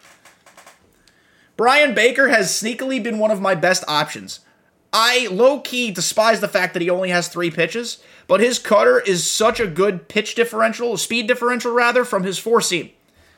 Bryan 1.56 1.94
Baker 1.94 2.28
has 2.28 2.50
sneakily 2.50 3.00
been 3.00 3.20
one 3.20 3.30
of 3.30 3.40
my 3.40 3.54
best 3.54 3.84
options. 3.86 4.40
I 4.92 5.28
low 5.30 5.60
key 5.60 5.92
despise 5.92 6.40
the 6.40 6.48
fact 6.48 6.72
that 6.72 6.82
he 6.82 6.90
only 6.90 7.10
has 7.10 7.28
three 7.28 7.52
pitches, 7.52 8.02
but 8.26 8.40
his 8.40 8.58
cutter 8.58 8.98
is 8.98 9.30
such 9.30 9.60
a 9.60 9.66
good 9.68 10.08
pitch 10.08 10.34
differential, 10.34 10.96
speed 10.96 11.28
differential 11.28 11.72
rather, 11.72 12.04
from 12.04 12.24
his 12.24 12.38
four 12.38 12.60
seam. 12.60 12.90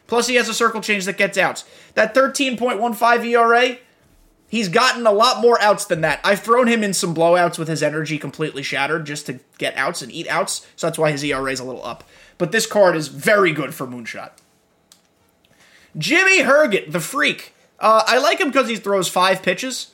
Plus, 0.07 0.27
he 0.29 0.37
has 0.37 0.49
a 0.49 0.55
circle 0.55 0.81
change 0.81 1.05
that 1.05 1.19
gets 1.19 1.37
outs. 1.37 1.65
That 1.95 2.15
13.15 2.15 3.25
ERA, 3.27 3.79
he's 4.49 4.69
gotten 4.69 5.07
a 5.07 5.13
lot 5.13 5.41
more 5.41 5.61
outs 5.61 5.85
than 5.85 6.01
that. 6.03 6.21
I've 6.25 6.41
thrown 6.41 6.67
him 6.67 6.83
in 6.83 6.95
some 6.95 7.15
blowouts 7.15 7.59
with 7.59 7.69
his 7.69 7.83
energy 7.83 8.19
completely 8.19 8.63
shattered 8.63 9.07
just 9.07 9.27
to 9.27 9.41
get 9.59 9.77
outs 9.77 10.03
and 10.03 10.13
eat 10.13 10.29
outs, 10.29 10.67
so 10.77 10.87
that's 10.87 10.99
why 10.99 11.13
his 11.13 11.25
ERA 11.25 11.51
is 11.51 11.61
a 11.61 11.65
little 11.65 11.85
up. 11.85 12.05
But 12.39 12.53
this 12.53 12.67
card 12.67 12.97
is 12.97 13.09
very 13.09 13.53
good 13.53 13.75
for 13.75 13.87
Moonshot. 13.87 14.33
Jimmy 15.97 16.43
Herget, 16.43 16.93
the 16.93 17.01
freak. 17.01 17.55
Uh, 17.81 18.03
I 18.07 18.19
like 18.19 18.41
him 18.41 18.49
because 18.49 18.69
he 18.69 18.77
throws 18.77 19.09
five 19.09 19.43
pitches 19.43 19.93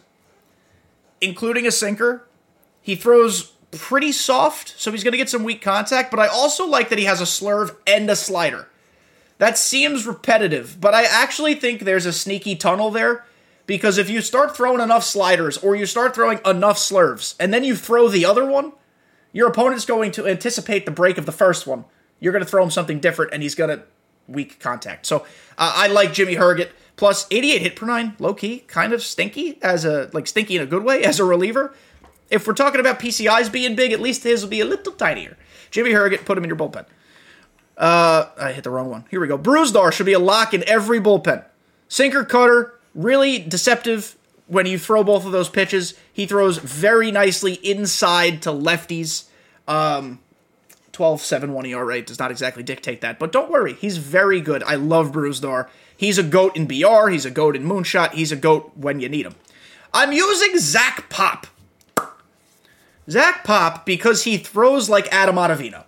including 1.23 1.67
a 1.67 1.71
sinker. 1.71 2.27
He 2.83 2.97
throws 2.97 3.53
pretty 3.71 4.13
soft, 4.13 4.75
so 4.77 4.91
he's 4.93 5.05
going 5.05 5.13
to 5.13 5.19
get 5.19 5.31
some 5.31 5.45
weak 5.45 5.63
contact, 5.63 6.11
but 6.11 6.21
I 6.21 6.27
also 6.27 6.67
like 6.67 6.91
that 6.91 6.99
he 6.99 7.07
has 7.07 7.23
a 7.23 7.25
slurve 7.25 7.75
and 7.87 8.11
a 8.11 8.17
slider. 8.17 8.69
That 9.39 9.57
seems 9.57 10.07
repetitive, 10.07 10.79
but 10.81 10.93
I 10.93 11.05
actually 11.05 11.55
think 11.55 11.81
there's 11.81 12.05
a 12.05 12.13
sneaky 12.13 12.55
tunnel 12.55 12.91
there 12.91 13.25
because 13.73 13.97
if 13.97 14.11
you 14.11 14.21
start 14.21 14.55
throwing 14.55 14.83
enough 14.83 15.03
sliders 15.03 15.57
or 15.57 15.75
you 15.75 15.87
start 15.87 16.15
throwing 16.15 16.39
enough 16.45 16.77
slurves 16.77 17.35
and 17.41 17.55
then 17.55 17.65
you 17.65 17.75
throw 17.75 18.07
the 18.07 18.23
other 18.23 18.45
one, 18.45 18.73
your 19.33 19.49
opponent's 19.49 19.87
going 19.87 20.11
to 20.11 20.27
anticipate 20.27 20.85
the 20.85 20.91
break 20.91 21.17
of 21.17 21.25
the 21.25 21.33
first 21.33 21.67
one. 21.67 21.87
You're 22.21 22.35
going 22.35 22.45
to 22.45 22.51
throw 22.51 22.63
him 22.63 22.71
something 22.71 23.01
different 23.01 23.33
and 23.33 23.43
he's 23.43 23.55
going 23.55 23.75
to 23.75 23.83
weak 24.29 24.61
contact. 24.61 25.07
So 25.07 25.21
uh, 25.57 25.73
I 25.75 25.87
like 25.87 26.13
Jimmy 26.13 26.35
Herget. 26.35 26.69
Plus 26.97 27.27
88 27.31 27.63
hit 27.63 27.77
per 27.77 27.87
nine, 27.87 28.15
low 28.19 28.35
key, 28.35 28.59
kind 28.59 28.93
of 28.93 29.03
stinky 29.03 29.59
as 29.63 29.87
a 29.87 30.11
like 30.13 30.27
stinky 30.27 30.57
in 30.57 30.63
a 30.63 30.67
good 30.67 30.85
way 30.85 31.03
as 31.03 31.19
a 31.19 31.25
reliever. 31.25 31.75
If 32.29 32.47
we're 32.47 32.53
talking 32.53 32.79
about 32.79 33.01
PCIs 33.01 33.51
being 33.51 33.75
big, 33.75 33.93
at 33.93 34.01
least 34.03 34.23
his 34.23 34.43
will 34.43 34.51
be 34.51 34.61
a 34.61 34.67
little 34.67 34.93
tinier. 34.93 35.39
Jimmy 35.71 35.93
Herget, 35.93 36.27
put 36.27 36.37
him 36.37 36.45
in 36.45 36.51
your 36.51 36.59
bullpen. 36.59 36.85
Uh, 37.79 38.27
I 38.39 38.53
hit 38.53 38.65
the 38.65 38.71
wrong 38.71 38.91
one. 38.91 39.07
Here 39.11 39.19
we 39.19 39.29
go. 39.29 39.39
Brusdar 39.39 39.95
should 39.95 40.05
be 40.05 40.13
a 40.13 40.19
lock 40.19 40.53
in 40.53 40.63
every 40.69 41.01
bullpen. 41.01 41.47
Sinker 41.89 42.27
cutter, 42.27 42.79
really 42.95 43.39
deceptive 43.39 44.17
when 44.47 44.67
you 44.67 44.79
throw 44.79 45.03
both 45.05 45.25
of 45.25 45.33
those 45.33 45.49
pitches. 45.49 45.95
He 46.13 46.27
throws 46.27 46.59
very 46.59 47.11
nicely 47.11 47.55
inside 47.55 48.43
to 48.43 48.51
lefties. 48.51 49.25
Um, 49.67 50.21
12 50.93 51.23
7 51.23 51.53
1 51.53 51.67
ERA 51.67 52.03
does 52.03 52.19
not 52.19 52.31
exactly 52.31 52.63
dictate 52.63 53.01
that, 53.01 53.19
but 53.19 53.33
don't 53.33 53.51
worry, 53.51 53.75
he's 53.75 53.97
very 53.97 54.41
good. 54.41 54.63
I 54.63 54.75
love 54.75 55.13
Brusdar. 55.13 55.69
He's 55.97 56.19
a 56.19 56.23
GOAT 56.23 56.57
in 56.57 56.67
BR, 56.67 57.09
he's 57.09 57.25
a 57.25 57.31
GOAT 57.31 57.57
in 57.57 57.65
Moonshot, 57.65 58.13
he's 58.13 58.33
a 58.33 58.37
GOAT 58.37 58.73
when 58.77 59.01
you 59.01 59.09
need 59.09 59.25
him. 59.25 59.37
I'm 59.95 60.13
using 60.13 60.59
Zach 60.59 61.09
Pop. 61.09 61.47
Zach 63.09 63.45
Pop 63.45 63.87
because 63.87 64.25
he 64.25 64.37
throws 64.37 64.89
like 64.89 65.13
Adam 65.13 65.37
Ottavino. 65.37 65.85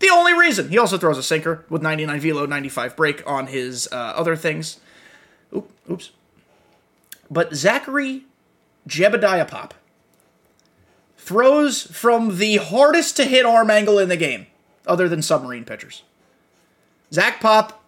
The 0.00 0.10
only 0.10 0.32
reason. 0.32 0.70
He 0.70 0.78
also 0.78 0.96
throws 0.96 1.18
a 1.18 1.22
sinker 1.22 1.64
with 1.68 1.82
99 1.82 2.20
velo, 2.20 2.46
95 2.46 2.96
break 2.96 3.22
on 3.26 3.48
his 3.48 3.88
uh, 3.92 3.96
other 3.96 4.36
things. 4.36 4.80
Oop, 5.54 5.70
oops. 5.90 6.10
But 7.30 7.54
Zachary 7.54 8.24
Jebediah 8.88 9.48
Pop 9.48 9.74
throws 11.16 11.82
from 11.82 12.38
the 12.38 12.56
hardest 12.56 13.16
to 13.16 13.24
hit 13.24 13.46
arm 13.46 13.70
angle 13.70 13.98
in 13.98 14.08
the 14.08 14.16
game, 14.16 14.46
other 14.86 15.08
than 15.08 15.22
submarine 15.22 15.64
pitchers. 15.64 16.02
Zach 17.12 17.40
Pop 17.40 17.80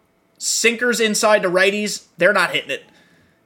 Sinkers 0.43 0.99
inside 0.99 1.43
to 1.43 1.49
righties, 1.49 2.07
they're 2.19 2.33
not 2.33 2.51
hitting 2.51 2.73
it. 2.73 2.83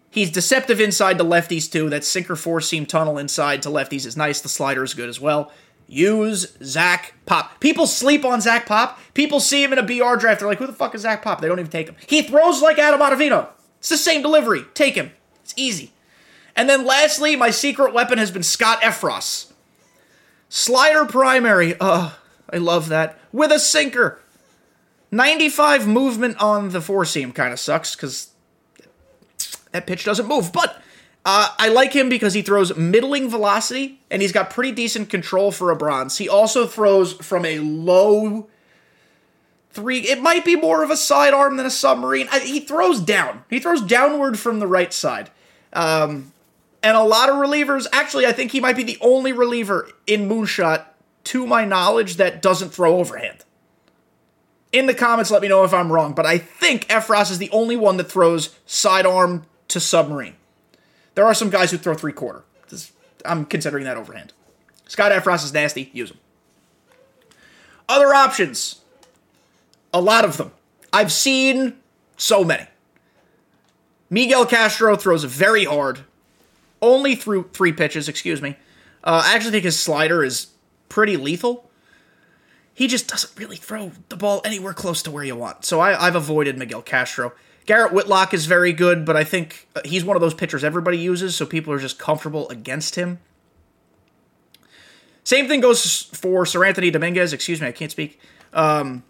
He's 0.09 0.31
deceptive 0.31 0.81
inside 0.81 1.19
to 1.19 1.25
lefties 1.25 1.71
too. 1.71 1.91
That 1.91 2.07
sinker 2.07 2.37
four 2.37 2.63
seam 2.63 2.87
tunnel 2.87 3.19
inside 3.19 3.61
to 3.63 3.69
lefties 3.69 4.07
is 4.07 4.17
nice. 4.17 4.41
The 4.41 4.49
slider 4.49 4.83
is 4.83 4.95
good 4.95 5.11
as 5.11 5.21
well. 5.21 5.53
Use 5.87 6.57
Zach 6.65 7.13
Pop. 7.27 7.61
People 7.61 7.87
sleep 7.87 8.25
on 8.25 8.41
Zach 8.41 8.65
Pop. 8.65 8.99
People 9.13 9.41
see 9.41 9.63
him 9.63 9.75
in 9.75 9.79
a 9.79 9.83
BR 9.83 10.19
draft. 10.19 10.41
They're 10.41 10.49
like, 10.49 10.57
who 10.57 10.67
the 10.67 10.73
fuck 10.73 10.95
is 10.95 11.03
Zach 11.03 11.23
Pop? 11.23 11.43
They 11.43 11.49
don't 11.49 11.59
even 11.61 11.71
take 11.71 11.87
him. 11.87 11.97
He 12.07 12.23
throws 12.23 12.63
like 12.63 12.79
Adam 12.79 13.01
Ottavino. 13.01 13.49
It's 13.79 13.89
the 13.89 13.97
same 13.97 14.23
delivery. 14.23 14.65
Take 14.75 14.95
him. 14.95 15.13
It's 15.43 15.55
easy. 15.57 15.93
And 16.55 16.69
then 16.69 16.87
lastly, 16.87 17.37
my 17.37 17.51
secret 17.51 17.93
weapon 17.93 18.19
has 18.19 18.31
been 18.31 18.43
Scott 18.43 18.81
Effross. 18.81 19.53
Slider 20.49 21.05
primary. 21.05 21.75
Uh, 21.79 22.13
I 22.51 22.57
love 22.57 22.89
that. 22.89 23.19
With 23.33 23.53
a 23.53 23.59
sinker. 23.59 24.21
95 25.11 25.87
movement 25.87 26.41
on 26.43 26.71
the 26.71 26.81
four 26.81 27.05
seam 27.05 27.33
kind 27.33 27.53
of 27.53 27.61
sucks 27.61 27.95
because 27.95 28.31
that 29.73 29.87
pitch 29.87 30.05
doesn't 30.05 30.27
move. 30.27 30.53
But 30.53 30.83
uh, 31.25 31.49
I 31.59 31.69
like 31.69 31.93
him 31.93 32.09
because 32.09 32.35
he 32.35 32.43
throws 32.43 32.77
middling 32.77 33.29
velocity 33.29 34.01
and 34.11 34.23
he's 34.23 34.33
got 34.33 34.51
pretty 34.51 34.73
decent 34.73 35.11
control 35.11 35.53
for 35.53 35.71
a 35.71 35.77
bronze. 35.77 36.19
He 36.19 36.29
also 36.29 36.67
throws 36.67 37.13
from 37.15 37.45
a 37.45 37.59
low 37.59 38.49
three. 39.77 40.01
It 40.01 40.21
might 40.21 40.45
be 40.45 40.57
more 40.57 40.83
of 40.83 40.91
a 40.91 40.97
sidearm 40.97 41.57
than 41.57 41.67
a 41.67 41.71
submarine. 41.71 42.29
I, 42.33 42.41
he 42.41 42.61
throws 42.61 43.01
down. 43.01 43.45
He 43.49 43.61
throws 43.61 43.83
downward 43.83 44.39
from 44.39 44.59
the 44.59 44.67
right 44.67 44.93
side. 44.93 45.31
Um, 45.73 46.33
and 46.83 46.97
a 46.97 47.03
lot 47.03 47.29
of 47.29 47.37
relievers, 47.37 47.87
actually, 47.93 48.27
I 48.27 48.33
think 48.33 48.53
he 48.53 48.61
might 48.61 48.77
be 48.77 48.83
the 48.83 48.99
only 49.01 49.33
reliever 49.33 49.89
in 50.07 50.29
Moonshot, 50.29 50.85
to 51.25 51.47
my 51.47 51.65
knowledge, 51.65 52.17
that 52.17 52.41
doesn't 52.41 52.71
throw 52.71 52.99
overhand 52.99 53.45
in 54.77 54.87
the 54.87 54.95
comments, 54.95 55.31
let 55.31 55.43
me 55.43 55.49
know 55.49 55.65
if 55.65 55.73
I'm 55.73 55.91
wrong, 55.91 56.13
but 56.13 56.27
I 56.27 56.37
think 56.37 56.87
Effross 56.89 57.31
is 57.31 57.39
the 57.39 57.51
only 57.51 57.77
one 57.77 57.97
that 57.97 58.11
throws 58.11 58.55
sidearm 58.67 59.47
to 59.69 59.81
submarine. 59.81 60.35
There 61.15 61.25
are 61.25 61.35
some 61.35 61.49
guys 61.49 61.71
who 61.71 61.79
throw 61.79 61.95
three 61.95 62.13
quarter. 62.13 62.45
I'm 63.25 63.47
considering 63.47 63.85
that 63.85 63.97
overhand. 63.97 64.33
Scott 64.87 65.13
Effross 65.13 65.45
is 65.45 65.53
nasty. 65.53 65.91
Use 65.95 66.11
him. 66.11 66.19
Other 67.89 68.13
options. 68.13 68.83
A 69.97 70.01
lot 70.01 70.25
of 70.25 70.37
them. 70.37 70.53
I've 70.93 71.13
seen 71.13 71.77
so 72.17 72.45
many. 72.45 72.67
Miguel 74.11 74.47
Castro 74.47 74.97
throws 74.97 75.25
very 75.25 75.65
hard. 75.65 76.01
Only 76.83 77.15
through 77.15 77.51
three 77.53 77.73
pitches, 77.73 78.09
excuse 78.09 78.43
me. 78.43 78.57
Uh, 79.03 79.23
I 79.25 79.35
actually 79.35 79.53
think 79.53 79.65
his 79.65 79.79
slider 79.79 80.23
is 80.23 80.49
pretty 80.89 81.17
lethal 81.17 81.67
he 82.77 82.89
just 82.89 83.09
doesn't 83.09 83.33
really 83.39 83.57
throw 83.57 83.91
the 84.11 84.17
ball 84.17 84.43
anywhere 84.45 84.75
close 84.75 85.03
to 85.05 85.11
where 85.11 85.25
you 85.25 85.35
want. 85.35 85.65
So 85.65 85.81
I, 85.81 85.95
have 85.95 86.15
avoided 86.15 86.59
Miguel 86.59 86.83
Castro. 86.83 87.33
Garrett 87.65 87.91
Whitlock 87.91 88.35
is 88.35 88.45
very 88.45 88.75
good, 88.75 89.07
but 89.07 89.17
I 89.17 89.25
think 89.25 89.67
uh, 89.75 89.81
he's 89.83 90.05
one 90.05 90.15
of 90.15 90.21
those 90.21 90.35
pitchers 90.35 90.63
everybody 90.63 90.99
uses, 90.99 91.35
so 91.35 91.47
people 91.47 91.73
are 91.73 91.79
just 91.79 91.99
comfortable 91.99 92.47
against 92.51 92.97
him. 92.97 93.19
Same 95.25 95.49
thing 95.49 95.63
goes 95.63 96.03
for 96.13 96.45
Sir 96.45 96.65
Anthony 96.65 96.91
Dominguez. 96.91 97.33
Excuse 97.33 97.63
me, 97.63 97.67
I 97.67 97.73
can't 97.73 97.91
speak. 97.91 98.21
Um, 98.53 99.05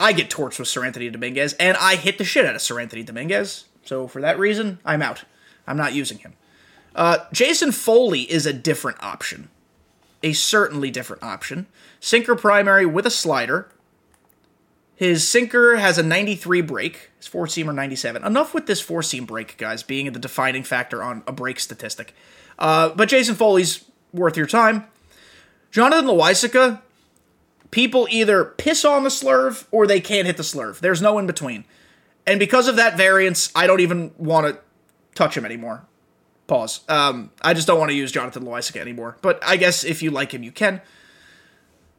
I 0.00 0.12
get 0.12 0.30
torched 0.30 0.58
with 0.58 0.68
Seranthony 0.68 1.10
Dominguez, 1.10 1.54
and 1.54 1.76
I 1.76 1.96
hit 1.96 2.18
the 2.18 2.24
shit 2.24 2.46
out 2.46 2.54
of 2.54 2.60
Seranthony 2.60 3.04
Dominguez. 3.04 3.64
So 3.84 4.06
for 4.06 4.20
that 4.20 4.38
reason, 4.38 4.78
I'm 4.84 5.02
out. 5.02 5.24
I'm 5.66 5.76
not 5.76 5.94
using 5.94 6.18
him. 6.18 6.34
Uh, 6.94 7.18
Jason 7.32 7.72
Foley 7.72 8.22
is 8.22 8.46
a 8.46 8.52
different 8.52 9.02
option 9.02 9.48
a 10.22 10.32
certainly 10.32 10.90
different 10.90 11.22
option. 11.22 11.66
Sinker 12.00 12.34
primary 12.34 12.86
with 12.86 13.06
a 13.06 13.10
slider. 13.10 13.68
His 14.96 15.26
sinker 15.26 15.76
has 15.76 15.96
a 15.96 16.02
93 16.02 16.60
break. 16.62 17.10
His 17.18 17.26
four 17.28 17.46
seamer 17.46 17.74
97. 17.74 18.24
Enough 18.24 18.52
with 18.52 18.66
this 18.66 18.80
four 18.80 19.02
seam 19.02 19.26
break, 19.26 19.56
guys, 19.56 19.82
being 19.82 20.10
the 20.12 20.18
defining 20.18 20.64
factor 20.64 21.02
on 21.02 21.22
a 21.26 21.32
break 21.32 21.60
statistic. 21.60 22.14
Uh, 22.58 22.88
but 22.90 23.08
Jason 23.08 23.36
Foley's 23.36 23.84
worth 24.12 24.36
your 24.36 24.46
time. 24.46 24.86
Jonathan 25.70 26.06
Loaisiga, 26.06 26.80
people 27.70 28.06
either 28.10 28.44
piss 28.44 28.84
on 28.84 29.04
the 29.04 29.10
slurve 29.10 29.66
or 29.70 29.86
they 29.86 30.00
can't 30.00 30.26
hit 30.26 30.36
the 30.36 30.42
slurve. 30.42 30.80
There's 30.80 31.02
no 31.02 31.18
in 31.18 31.26
between. 31.26 31.64
And 32.26 32.38
because 32.38 32.68
of 32.68 32.76
that 32.76 32.96
variance, 32.96 33.50
I 33.54 33.66
don't 33.66 33.80
even 33.80 34.12
want 34.18 34.46
to 34.46 34.60
touch 35.14 35.36
him 35.36 35.44
anymore. 35.44 35.84
Pause. 36.46 36.80
Um, 36.88 37.30
I 37.42 37.54
just 37.54 37.66
don't 37.66 37.78
want 37.78 37.90
to 37.90 37.96
use 37.96 38.12
Jonathan 38.12 38.44
Loaisiga 38.44 38.80
anymore. 38.80 39.16
But 39.22 39.38
I 39.42 39.56
guess 39.56 39.84
if 39.84 40.02
you 40.02 40.10
like 40.10 40.32
him, 40.32 40.42
you 40.42 40.52
can. 40.52 40.80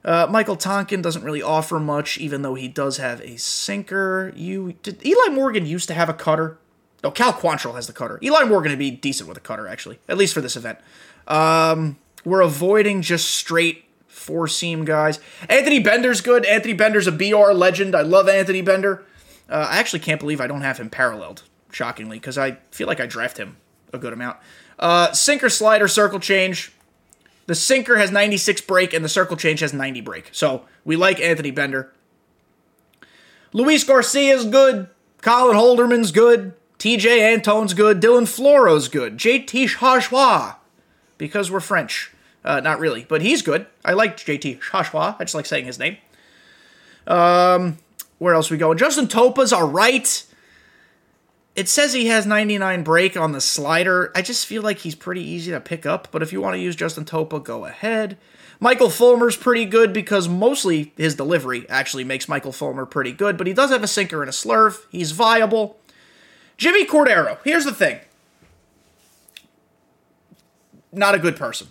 Uh, 0.03 0.27
Michael 0.29 0.55
Tonkin 0.55 1.01
doesn't 1.01 1.23
really 1.23 1.41
offer 1.41 1.79
much, 1.79 2.17
even 2.17 2.41
though 2.41 2.55
he 2.55 2.67
does 2.67 2.97
have 2.97 3.21
a 3.21 3.37
sinker. 3.37 4.33
You 4.35 4.73
did 4.81 5.05
Eli 5.05 5.33
Morgan 5.33 5.65
used 5.65 5.87
to 5.89 5.93
have 5.93 6.09
a 6.09 6.13
cutter? 6.13 6.57
No, 7.03 7.11
Cal 7.11 7.33
Quantrill 7.33 7.75
has 7.75 7.87
the 7.87 7.93
cutter. 7.93 8.19
Eli 8.21 8.43
Morgan 8.43 8.71
would 8.71 8.79
be 8.79 8.91
decent 8.91 9.27
with 9.27 9.37
a 9.37 9.41
cutter, 9.41 9.67
actually, 9.67 9.99
at 10.07 10.17
least 10.17 10.33
for 10.33 10.41
this 10.41 10.55
event. 10.55 10.79
Um, 11.27 11.97
we're 12.25 12.41
avoiding 12.41 13.01
just 13.01 13.29
straight 13.29 13.85
four 14.29 14.47
seam 14.47 14.85
guys. 14.85 15.19
Anthony 15.49 15.79
Bender's 15.79 16.21
good. 16.21 16.45
Anthony 16.45 16.73
Bender's 16.75 17.07
a 17.07 17.11
BR 17.11 17.51
legend. 17.51 17.95
I 17.95 18.03
love 18.03 18.29
Anthony 18.29 18.61
Bender. 18.61 19.03
Uh, 19.49 19.67
I 19.71 19.79
actually 19.79 20.01
can't 20.01 20.19
believe 20.19 20.39
I 20.39 20.45
don't 20.45 20.61
have 20.61 20.77
him 20.77 20.91
paralleled, 20.91 21.41
shockingly, 21.71 22.19
because 22.19 22.37
I 22.37 22.59
feel 22.69 22.85
like 22.85 22.99
I 22.99 23.07
draft 23.07 23.37
him 23.39 23.57
a 23.91 23.97
good 23.97 24.13
amount. 24.13 24.37
Uh, 24.77 25.11
sinker 25.13 25.49
slider 25.49 25.87
circle 25.87 26.19
change. 26.19 26.71
The 27.47 27.55
sinker 27.55 27.97
has 27.97 28.11
96 28.11 28.61
break 28.61 28.93
and 28.93 29.03
the 29.03 29.09
circle 29.09 29.35
change 29.35 29.61
has 29.61 29.73
90 29.73 30.01
break. 30.01 30.29
So 30.31 30.65
we 30.85 30.95
like 30.95 31.19
Anthony 31.19 31.49
Bender. 31.49 31.91
Luis 33.51 33.83
Garcia's 33.83 34.45
good. 34.45 34.89
Colin 35.23 35.57
Holderman's 35.57 36.11
good. 36.11 36.53
Tejay 36.77 37.33
Antone's 37.33 37.73
good. 37.73 37.99
Dylan 37.99 38.27
Floro's 38.27 38.87
good. 38.89 39.17
JT 39.17 39.77
Chargois. 39.77 40.57
because 41.17 41.49
we're 41.49 41.59
French. 41.59 42.11
Uh, 42.43 42.59
not 42.61 42.79
really, 42.79 43.05
but 43.07 43.21
he's 43.21 43.41
good. 43.41 43.65
I 43.83 43.93
like 43.93 44.17
JT 44.17 44.61
Chargois. 44.61 45.15
I 45.19 45.23
just 45.23 45.35
like 45.35 45.45
saying 45.45 45.65
his 45.65 45.79
name. 45.79 45.97
Um, 47.05 47.77
where 48.17 48.33
else 48.33 48.49
we 48.49 48.57
go? 48.57 48.73
Justin 48.73 49.07
Topa's 49.07 49.51
all 49.51 49.67
right. 49.67 50.25
It 51.55 51.67
says 51.67 51.93
he 51.93 52.07
has 52.07 52.25
99 52.25 52.83
break 52.83 53.17
on 53.17 53.33
the 53.33 53.41
slider. 53.41 54.11
I 54.15 54.21
just 54.21 54.45
feel 54.45 54.61
like 54.61 54.77
he's 54.79 54.95
pretty 54.95 55.21
easy 55.21 55.51
to 55.51 55.59
pick 55.59 55.85
up, 55.85 56.07
but 56.11 56.21
if 56.21 56.31
you 56.31 56.39
want 56.39 56.53
to 56.55 56.59
use 56.59 56.75
Justin 56.75 57.03
Topa, 57.03 57.43
go 57.43 57.65
ahead. 57.65 58.17
Michael 58.61 58.89
Fulmer's 58.89 59.37
pretty 59.37 59.65
good 59.65 59.91
because 59.91 60.27
mostly 60.27 60.93
his 60.97 61.15
delivery 61.15 61.67
actually 61.69 62.03
makes 62.03 62.29
Michael 62.29 62.51
Fulmer 62.51 62.85
pretty 62.85 63.11
good, 63.11 63.37
but 63.37 63.47
he 63.47 63.53
does 63.53 63.71
have 63.71 63.83
a 63.83 63.87
sinker 63.87 64.21
and 64.21 64.29
a 64.29 64.33
slurve. 64.33 64.79
He's 64.91 65.11
viable. 65.11 65.79
Jimmy 66.57 66.85
Cordero, 66.85 67.37
here's 67.43 67.65
the 67.65 67.73
thing. 67.73 67.99
Not 70.91 71.15
a 71.15 71.19
good 71.19 71.37
person. 71.37 71.67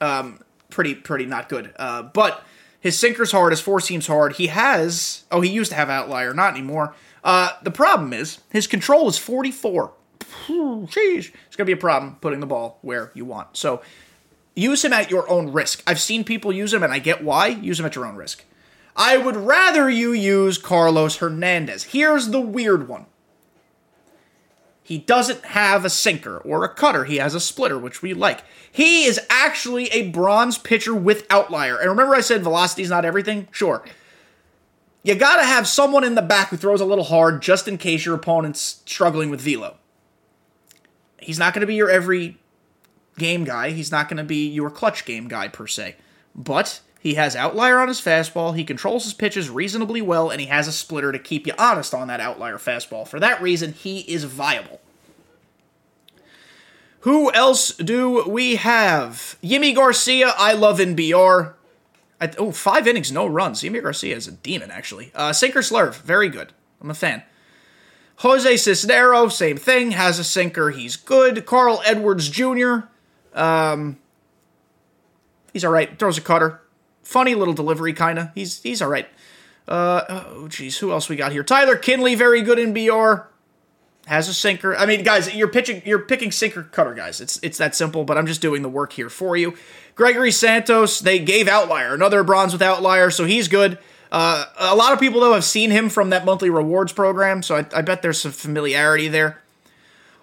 Um, 0.00 0.40
pretty, 0.70 0.94
pretty 0.94 1.26
not 1.26 1.48
good. 1.48 1.72
Uh, 1.76 2.02
but 2.02 2.44
his 2.80 2.98
sinker's 2.98 3.32
hard, 3.32 3.52
his 3.52 3.60
four 3.60 3.80
seam's 3.80 4.06
hard. 4.06 4.36
He 4.36 4.48
has, 4.48 5.24
oh, 5.30 5.40
he 5.40 5.50
used 5.50 5.70
to 5.70 5.76
have 5.76 5.90
outlier, 5.90 6.32
not 6.34 6.54
anymore. 6.54 6.94
Uh, 7.24 7.50
the 7.62 7.70
problem 7.70 8.12
is 8.12 8.38
his 8.50 8.66
control 8.66 9.08
is 9.08 9.18
44. 9.18 9.92
Sheesh. 10.20 11.32
It's 11.46 11.56
to 11.56 11.64
be 11.64 11.72
a 11.72 11.76
problem 11.76 12.16
putting 12.20 12.40
the 12.40 12.46
ball 12.46 12.78
where 12.82 13.10
you 13.14 13.24
want. 13.24 13.56
So 13.56 13.82
use 14.54 14.84
him 14.84 14.92
at 14.92 15.10
your 15.10 15.28
own 15.28 15.52
risk. 15.52 15.82
I've 15.86 16.00
seen 16.00 16.24
people 16.24 16.52
use 16.52 16.72
him, 16.72 16.82
and 16.82 16.92
I 16.92 16.98
get 16.98 17.24
why. 17.24 17.48
Use 17.48 17.80
him 17.80 17.86
at 17.86 17.96
your 17.96 18.06
own 18.06 18.16
risk. 18.16 18.44
I 18.94 19.16
would 19.18 19.36
rather 19.36 19.90
you 19.90 20.12
use 20.12 20.56
Carlos 20.56 21.16
Hernandez. 21.16 21.84
Here's 21.84 22.30
the 22.30 22.40
weird 22.40 22.88
one. 22.88 23.06
He 24.86 24.98
doesn't 24.98 25.44
have 25.46 25.84
a 25.84 25.90
sinker 25.90 26.38
or 26.38 26.62
a 26.62 26.68
cutter. 26.68 27.06
He 27.06 27.16
has 27.16 27.34
a 27.34 27.40
splitter, 27.40 27.76
which 27.76 28.02
we 28.02 28.14
like. 28.14 28.44
He 28.70 29.02
is 29.04 29.18
actually 29.28 29.88
a 29.88 30.10
bronze 30.10 30.58
pitcher 30.58 30.94
with 30.94 31.26
outlier. 31.28 31.76
And 31.76 31.90
remember, 31.90 32.14
I 32.14 32.20
said 32.20 32.44
velocity 32.44 32.84
is 32.84 32.90
not 32.90 33.04
everything? 33.04 33.48
Sure. 33.50 33.84
You 35.02 35.16
got 35.16 35.38
to 35.38 35.44
have 35.44 35.66
someone 35.66 36.04
in 36.04 36.14
the 36.14 36.22
back 36.22 36.50
who 36.50 36.56
throws 36.56 36.80
a 36.80 36.84
little 36.84 37.02
hard 37.02 37.42
just 37.42 37.66
in 37.66 37.78
case 37.78 38.06
your 38.06 38.14
opponent's 38.14 38.80
struggling 38.86 39.28
with 39.28 39.40
velo. 39.40 39.76
He's 41.18 41.40
not 41.40 41.52
going 41.52 41.62
to 41.62 41.66
be 41.66 41.74
your 41.74 41.90
every 41.90 42.38
game 43.18 43.42
guy. 43.42 43.70
He's 43.70 43.90
not 43.90 44.08
going 44.08 44.18
to 44.18 44.24
be 44.24 44.46
your 44.46 44.70
clutch 44.70 45.04
game 45.04 45.26
guy 45.26 45.48
per 45.48 45.66
se. 45.66 45.96
But 46.32 46.80
he 47.00 47.14
has 47.14 47.36
outlier 47.36 47.78
on 47.78 47.88
his 47.88 48.00
fastball, 48.00 48.56
he 48.56 48.64
controls 48.64 49.04
his 49.04 49.14
pitches 49.14 49.48
reasonably 49.48 50.02
well, 50.02 50.30
and 50.30 50.40
he 50.40 50.48
has 50.48 50.66
a 50.66 50.72
splitter 50.72 51.12
to 51.12 51.18
keep 51.18 51.46
you 51.46 51.52
honest 51.58 51.94
on 51.94 52.08
that 52.08 52.20
outlier 52.20 52.58
fastball. 52.58 53.06
For 53.06 53.20
that 53.20 53.40
reason, 53.40 53.72
he 53.72 54.00
is 54.00 54.24
viable. 54.24 54.80
Who 57.00 57.32
else 57.32 57.76
do 57.76 58.24
we 58.28 58.56
have? 58.56 59.36
Yimi 59.42 59.74
Garcia, 59.74 60.34
I 60.36 60.54
love 60.54 60.80
in 60.80 60.96
BR. 60.96 61.54
I, 62.20 62.32
oh, 62.38 62.50
five 62.50 62.88
innings, 62.88 63.12
no 63.12 63.26
runs. 63.26 63.60
Yimi 63.60 63.80
Garcia 63.80 64.16
is 64.16 64.26
a 64.26 64.32
demon, 64.32 64.72
actually. 64.72 65.12
Uh, 65.14 65.32
sinker 65.32 65.60
Slurve, 65.60 66.00
very 66.00 66.28
good. 66.28 66.52
I'm 66.80 66.90
a 66.90 66.94
fan. 66.94 67.22
Jose 68.16 68.54
Cisnero, 68.54 69.30
same 69.30 69.56
thing, 69.58 69.92
has 69.92 70.18
a 70.18 70.24
sinker. 70.24 70.70
He's 70.70 70.96
good. 70.96 71.46
Carl 71.46 71.82
Edwards 71.84 72.28
Jr., 72.28 72.88
um, 73.34 73.98
he's 75.52 75.64
all 75.64 75.70
right. 75.70 75.98
Throws 75.98 76.18
a 76.18 76.22
cutter. 76.22 76.62
Funny 77.06 77.36
little 77.36 77.54
delivery, 77.54 77.92
kind 77.92 78.18
of. 78.18 78.30
He's 78.34 78.60
he's 78.62 78.82
all 78.82 78.88
right. 78.88 79.08
Uh, 79.68 80.02
oh, 80.08 80.48
geez, 80.48 80.78
who 80.78 80.90
else 80.90 81.08
we 81.08 81.14
got 81.14 81.30
here? 81.30 81.44
Tyler 81.44 81.76
Kinley, 81.76 82.16
very 82.16 82.42
good 82.42 82.58
in 82.58 82.74
BR. 82.74 83.28
Has 84.06 84.28
a 84.28 84.34
sinker. 84.34 84.76
I 84.76 84.86
mean, 84.86 85.04
guys, 85.04 85.32
you're 85.32 85.46
pitching, 85.46 85.82
you're 85.84 86.00
picking 86.00 86.32
sinker 86.32 86.64
cutter 86.64 86.94
guys. 86.94 87.20
It's 87.20 87.38
it's 87.44 87.58
that 87.58 87.76
simple. 87.76 88.02
But 88.02 88.18
I'm 88.18 88.26
just 88.26 88.40
doing 88.42 88.62
the 88.62 88.68
work 88.68 88.92
here 88.92 89.08
for 89.08 89.36
you. 89.36 89.54
Gregory 89.94 90.32
Santos, 90.32 90.98
they 90.98 91.20
gave 91.20 91.46
outlier, 91.46 91.94
another 91.94 92.24
bronze 92.24 92.52
with 92.52 92.60
outlier, 92.60 93.12
so 93.12 93.24
he's 93.24 93.46
good. 93.46 93.78
Uh, 94.10 94.46
a 94.58 94.74
lot 94.74 94.92
of 94.92 94.98
people 94.98 95.20
though 95.20 95.34
have 95.34 95.44
seen 95.44 95.70
him 95.70 95.88
from 95.88 96.10
that 96.10 96.24
monthly 96.24 96.50
rewards 96.50 96.92
program, 96.92 97.40
so 97.40 97.54
I, 97.54 97.66
I 97.72 97.82
bet 97.82 98.02
there's 98.02 98.20
some 98.20 98.32
familiarity 98.32 99.06
there. 99.06 99.42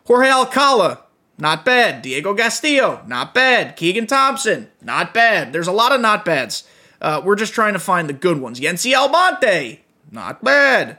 Jorge 0.05 0.27
Alcala, 0.27 1.02
not 1.37 1.65
bad. 1.65 2.01
Diego 2.01 2.35
Castillo, 2.35 3.03
not 3.07 3.33
bad. 3.33 3.75
Keegan 3.75 4.07
Thompson, 4.07 4.69
not 4.81 5.13
bad. 5.13 5.53
There's 5.53 5.67
a 5.67 5.71
lot 5.71 5.91
of 5.91 6.01
not 6.01 6.25
bads. 6.25 6.63
Uh, 7.01 7.21
we're 7.23 7.35
just 7.35 7.53
trying 7.53 7.73
to 7.73 7.79
find 7.79 8.07
the 8.07 8.13
good 8.13 8.39
ones. 8.39 8.59
Yency 8.59 8.93
Almonte, 8.95 9.81
not 10.11 10.43
bad. 10.43 10.97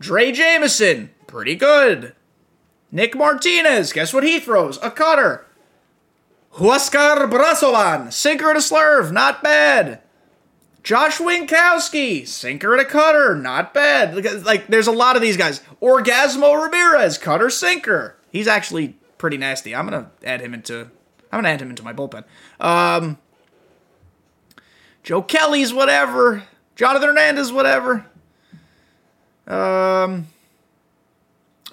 Drey 0.00 0.34
Jameson, 0.34 1.10
pretty 1.26 1.54
good. 1.54 2.14
Nick 2.90 3.14
Martinez, 3.14 3.92
guess 3.92 4.12
what 4.12 4.24
he 4.24 4.40
throws? 4.40 4.78
A 4.82 4.90
cutter. 4.90 5.46
Huascar 6.54 7.30
Brazoban, 7.30 8.12
sinker 8.12 8.48
and 8.48 8.58
a 8.58 8.60
slurve, 8.60 9.12
not 9.12 9.42
bad. 9.42 10.00
Josh 10.82 11.18
Winckowski, 11.18 12.26
sinker 12.26 12.72
and 12.72 12.82
a 12.82 12.84
cutter, 12.84 13.36
not 13.36 13.72
bad. 13.72 14.44
Like, 14.44 14.66
there's 14.66 14.88
a 14.88 14.92
lot 14.92 15.14
of 15.14 15.22
these 15.22 15.36
guys. 15.36 15.60
Orgasmo 15.80 16.60
Ramirez, 16.60 17.16
cutter, 17.16 17.48
sinker. 17.48 18.16
He's 18.30 18.48
actually 18.48 18.96
pretty 19.22 19.36
nasty. 19.36 19.72
I'm 19.72 19.84
gonna 19.84 20.10
add 20.24 20.40
him 20.40 20.52
into 20.52 20.90
I'm 21.30 21.38
gonna 21.38 21.48
add 21.48 21.62
him 21.62 21.70
into 21.70 21.84
my 21.84 21.92
bullpen. 21.92 22.24
Um, 22.58 23.18
Joe 25.04 25.22
Kelly's 25.22 25.72
whatever. 25.72 26.42
Jonathan 26.74 27.08
Hernandez 27.08 27.52
whatever. 27.52 28.04
Um. 29.46 30.26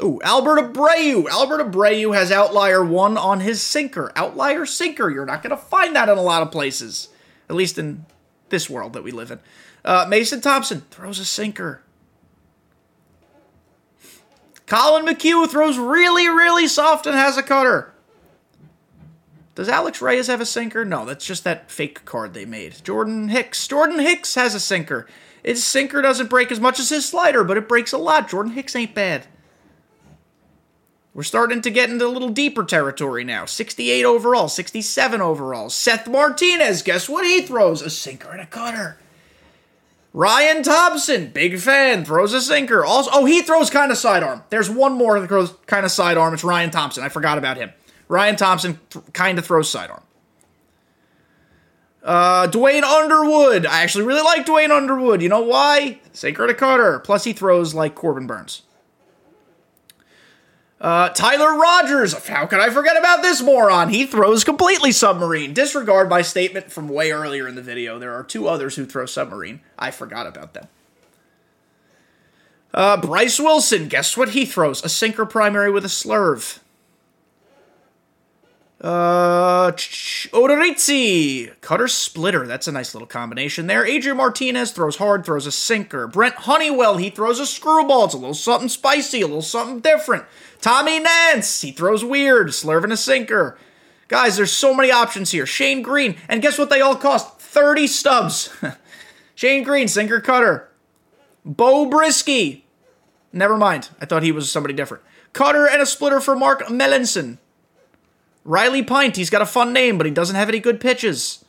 Ooh, 0.02 0.22
Albert 0.24 0.74
Abreu. 0.74 1.28
Albert 1.28 1.72
Abreu 1.72 2.14
has 2.14 2.32
outlier 2.32 2.86
one 2.86 3.18
on 3.18 3.40
his 3.40 3.62
sinker. 3.64 4.12
Outlier 4.16 4.66
sinker. 4.68 5.10
You're 5.10 5.26
not 5.26 5.44
going 5.44 5.50
to 5.50 5.58
find 5.58 5.94
that 5.98 6.08
in 6.08 6.18
a 6.18 6.22
lot 6.22 6.42
of 6.42 6.52
places, 6.52 7.10
at 7.50 7.56
least 7.58 7.78
in 7.78 8.06
this 8.48 8.70
world 8.70 8.94
that 8.94 9.04
we 9.04 9.12
live 9.12 9.30
in. 9.30 9.40
Uh, 9.84 10.06
Mason 10.08 10.40
Thompson 10.40 10.84
throws 10.90 11.20
a 11.20 11.26
sinker. 11.26 11.82
Collin 14.70 15.04
McHugh 15.04 15.50
throws 15.50 15.80
really, 15.80 16.30
really 16.30 16.68
soft 16.68 17.08
and 17.08 17.16
has 17.16 17.38
a 17.38 17.44
cutter. 17.44 17.92
Does 19.56 19.68
Alex 19.68 20.00
Reyes 20.00 20.28
have 20.28 20.42
a 20.42 20.46
sinker? 20.46 20.86
No, 20.86 21.06
that's 21.06 21.26
just 21.26 21.44
that 21.44 21.72
fake 21.72 22.06
card 22.06 22.36
they 22.36 22.46
made. 22.46 22.76
Jordan 22.84 23.30
Hicks. 23.30 23.68
Jordan 23.68 23.98
Hicks 23.98 24.36
has 24.36 24.54
a 24.54 24.60
sinker. 24.60 25.08
His 25.44 25.64
sinker 25.64 26.04
doesn't 26.04 26.30
break 26.30 26.52
as 26.52 26.60
much 26.60 26.80
as 26.80 26.90
his 26.90 27.10
slider, 27.10 27.44
but 27.44 27.58
it 27.58 27.68
breaks 27.68 27.94
a 27.94 27.98
lot. 27.98 28.30
Jordan 28.30 28.54
Hicks 28.54 28.76
ain't 28.76 28.94
bad. 28.94 29.26
We're 31.16 31.24
starting 31.24 31.64
to 31.64 31.72
get 31.72 31.90
into 31.90 32.06
a 32.06 32.08
little 32.08 32.30
deeper 32.30 32.64
territory 32.64 33.24
now. 33.24 33.46
68 33.46 34.06
overall, 34.06 34.50
67 34.50 35.20
overall. 35.20 35.72
Seth 35.72 36.08
Martinez, 36.08 36.84
guess 36.84 37.10
what 37.10 37.26
he 37.26 37.42
throws? 37.42 37.82
A 37.82 37.90
sinker 37.90 38.30
and 38.30 38.42
a 38.42 38.46
cutter. 38.46 39.00
Ryan 40.12 40.64
Thompson, 40.64 41.28
big 41.28 41.60
fan, 41.60 42.04
throws 42.04 42.34
a 42.34 42.42
sinker. 42.42 42.84
Also, 42.84 43.12
oh, 43.14 43.26
he 43.26 43.42
throws 43.42 43.70
kind 43.70 43.92
of 43.92 43.98
sidearm. 43.98 44.44
There's 44.50 44.70
one 44.70 44.94
more 44.94 45.20
that 45.20 45.28
throws 45.28 45.54
kind 45.68 45.86
of 45.86 45.92
sidearm. 45.92 46.34
It's 46.34 46.44
Ryan 46.44 46.72
Thompson. 46.72 47.04
I 47.04 47.10
forgot 47.10 47.38
about 47.38 47.58
him. 47.58 47.72
Ryan 48.08 48.36
Thompson 48.36 48.80
th- 48.90 49.06
kind 49.14 49.38
of 49.38 49.46
throws 49.46 49.70
sidearm. 49.70 50.02
Uh, 52.04 52.48
Duane 52.48 52.84
Underwood. 52.84 53.68
I 53.68 53.84
actually 53.84 54.06
really 54.06 54.24
like 54.24 54.46
Duane 54.46 54.72
Underwood. 54.72 55.22
You 55.22 55.30
know 55.30 55.42
why? 55.42 56.00
Sinker 56.12 56.48
to 56.48 56.56
Carter. 56.56 57.00
Plus, 57.00 57.24
he 57.26 57.34
throws 57.34 57.76
like 57.76 57.94
Corbin 57.94 58.26
Burnes. 58.26 58.64
Uh, 60.80 61.10
Tyler 61.10 61.58
Rogers. 61.60 62.14
How 62.28 62.46
could 62.46 62.60
I 62.60 62.70
forget 62.70 62.98
about 62.98 63.22
this 63.22 63.42
moron? 63.42 63.90
He 63.90 64.06
throws 64.06 64.46
completely 64.46 64.94
submarine. 64.94 65.54
Disregard 65.54 66.10
my 66.10 66.22
statement 66.22 66.72
from 66.72 66.88
way 66.88 67.12
earlier 67.12 67.48
in 67.48 67.56
the 67.56 67.62
video. 67.62 68.00
There 68.00 68.14
are 68.14 68.24
two 68.24 68.48
others 68.48 68.76
who 68.78 68.86
throw 68.86 69.06
submarine. 69.06 69.60
I 69.78 69.92
forgot 69.92 70.26
about 70.26 70.54
them. 70.54 70.68
Uh, 72.74 72.96
Bryce 72.98 73.40
Wilson. 73.40 73.90
Guess 73.90 74.16
what 74.16 74.30
he 74.30 74.46
throws? 74.46 74.84
A 74.84 74.90
sinker 74.90 75.26
primary 75.26 75.70
with 75.70 75.84
a 75.84 75.90
slurve. 75.90 76.60
Uh, 78.82 79.72
Odorizzi, 79.72 81.52
cutter 81.60 81.88
splitter. 81.90 82.48
That's 82.48 82.68
a 82.68 82.72
nice 82.72 82.96
little 82.96 83.08
combination 83.08 83.68
there. 83.68 83.86
Adrian 83.86 84.16
Martinez 84.18 84.72
throws 84.72 84.96
hard, 84.96 85.26
throws 85.26 85.46
a 85.46 85.52
sinker. 85.52 86.08
Brent 86.08 86.36
Honeywell, 86.36 86.96
he 86.98 87.10
throws 87.10 87.40
a 87.40 87.46
screwball. 87.46 88.06
It's 88.06 88.14
a 88.14 88.18
little 88.18 88.34
something 88.34 88.70
spicy, 88.70 89.22
a 89.22 89.28
little 89.28 89.42
something 89.42 89.82
different. 89.82 90.24
Tommy 90.62 91.00
Nance, 91.00 91.62
he 91.62 91.72
throws 91.72 92.06
weird, 92.06 92.50
slurving 92.50 92.94
a 92.94 92.98
sinker. 92.98 93.58
Guys, 94.08 94.38
there's 94.38 94.54
so 94.54 94.74
many 94.74 94.92
options 94.92 95.32
here. 95.32 95.46
Shane 95.46 95.82
Greene, 95.82 96.16
and 96.30 96.42
guess 96.42 96.58
what 96.58 96.70
they 96.70 96.82
all 96.82 96.96
cost? 96.96 97.40
30 97.40 97.86
stubs. 97.86 98.50
Shane 99.36 99.64
Greene, 99.64 99.90
sinker 99.90 100.22
cutter. 100.22 100.70
Beau 101.44 101.90
Brieske. 101.90 102.62
Never 103.34 103.58
mind. 103.58 103.90
I 104.02 104.06
thought 104.06 104.24
he 104.24 104.32
was 104.32 104.50
somebody 104.50 104.74
different. 104.74 105.04
Cutter 105.34 105.68
and 105.68 105.82
a 105.82 105.86
splitter 105.86 106.22
for 106.22 106.36
Mark 106.36 106.64
Melancon. 106.68 107.38
Riley 108.50 108.82
Pint, 108.82 109.16
he's 109.16 109.30
got 109.30 109.44
a 109.44 109.46
fun 109.46 109.74
name, 109.74 110.00
but 110.00 110.08
he 110.08 110.12
doesn't 110.12 110.36
have 110.36 110.50
any 110.50 110.60
good 110.60 110.82
pitches. 110.82 111.46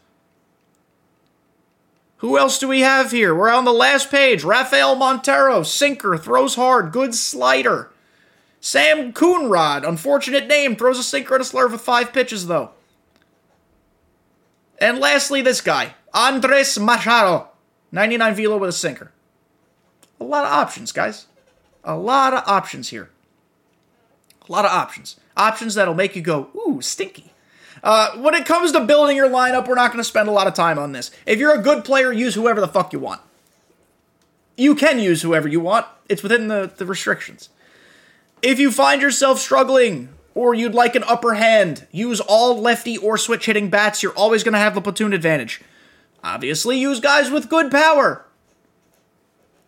Who 2.19 2.37
else 2.37 2.59
do 2.59 2.69
we 2.69 2.81
have 2.81 3.11
here? 3.11 3.35
We're 3.35 3.49
on 3.49 3.65
the 3.65 3.73
last 3.73 4.11
page. 4.11 4.45
Rafael 4.45 4.95
Montero, 4.97 5.63
sinker, 5.63 6.19
throws 6.19 6.57
hard, 6.57 6.93
good 6.93 7.15
slider. 7.15 7.91
Sam 8.61 9.15
Coonrod, 9.15 9.89
unfortunate 9.89 10.47
name, 10.47 10.77
throws 10.77 10.99
a 10.99 11.03
sinker 11.03 11.37
and 11.37 11.43
a 11.43 11.47
slurve 11.47 11.73
with 11.73 11.81
five 11.81 12.13
pitches, 12.13 12.49
though. 12.49 12.73
And 14.77 14.99
lastly, 14.99 15.41
this 15.41 15.63
guy, 15.63 15.95
Andres 16.13 16.79
Machado, 16.79 17.49
99 17.93 18.35
velo 18.35 18.59
with 18.59 18.69
a 18.69 18.75
sinker. 18.75 19.11
A 20.21 20.25
lot 20.25 20.45
of 20.45 20.53
options, 20.53 20.93
guys. 20.93 21.29
A 21.83 21.97
lot 21.97 22.35
of 22.35 22.43
options 22.47 22.91
here. 22.91 23.09
A 24.47 24.53
lot 24.53 24.67
of 24.67 24.71
options. 24.71 25.17
Options 25.37 25.75
that'll 25.75 25.95
make 25.95 26.17
you 26.17 26.23
go, 26.23 26.49
ooh, 26.57 26.81
stinky. 26.83 27.33
Uh, 27.83 28.17
when 28.19 28.35
it 28.35 28.45
comes 28.45 28.73
to 28.73 28.85
building 28.85 29.17
your 29.17 29.29
lineup, 29.29 29.67
we're 29.67 29.75
not 29.75 29.91
going 29.91 30.03
to 30.03 30.09
spend 30.09 30.29
a 30.29 30.33
lot 30.33 30.47
of 30.47 30.55
time 30.55 30.79
on 30.79 30.93
this. 30.93 31.11
If 31.27 31.39
you're 31.39 31.59
a 31.59 31.63
good 31.63 31.85
player, 31.85 32.13
use 32.13 32.35
whoever 32.35 32.61
the 32.61 32.69
fuck 32.69 32.93
you 32.93 32.99
want. 32.99 33.23
You 34.57 34.75
can 34.75 34.99
use 34.99 35.23
whoever 35.23 35.49
you 35.49 35.61
want, 35.61 35.87
it's 36.09 36.23
within 36.23 36.49
the, 36.49 36.71
the 36.77 36.85
restrictions. 36.85 37.49
If 38.43 38.59
you 38.59 38.71
find 38.71 39.01
yourself 39.01 39.39
struggling 39.39 40.11
or 40.35 40.55
you'd 40.55 40.75
like 40.75 40.95
an 40.95 41.05
upper 41.05 41.35
hand, 41.35 41.87
use 41.91 42.21
all 42.21 42.61
lefty 42.61 42.99
or 42.99 43.17
switch 43.17 43.47
hitting 43.47 43.71
bats. 43.71 44.03
You're 44.03 44.13
always 44.13 44.45
going 44.45 44.53
to 44.53 44.59
have 44.59 44.75
the 44.75 44.83
platoon 44.83 45.13
advantage. 45.13 45.63
Obviously, 46.23 46.79
use 46.79 47.01
guys 47.01 47.31
with 47.31 47.49
good 47.49 47.71
power. 47.71 48.27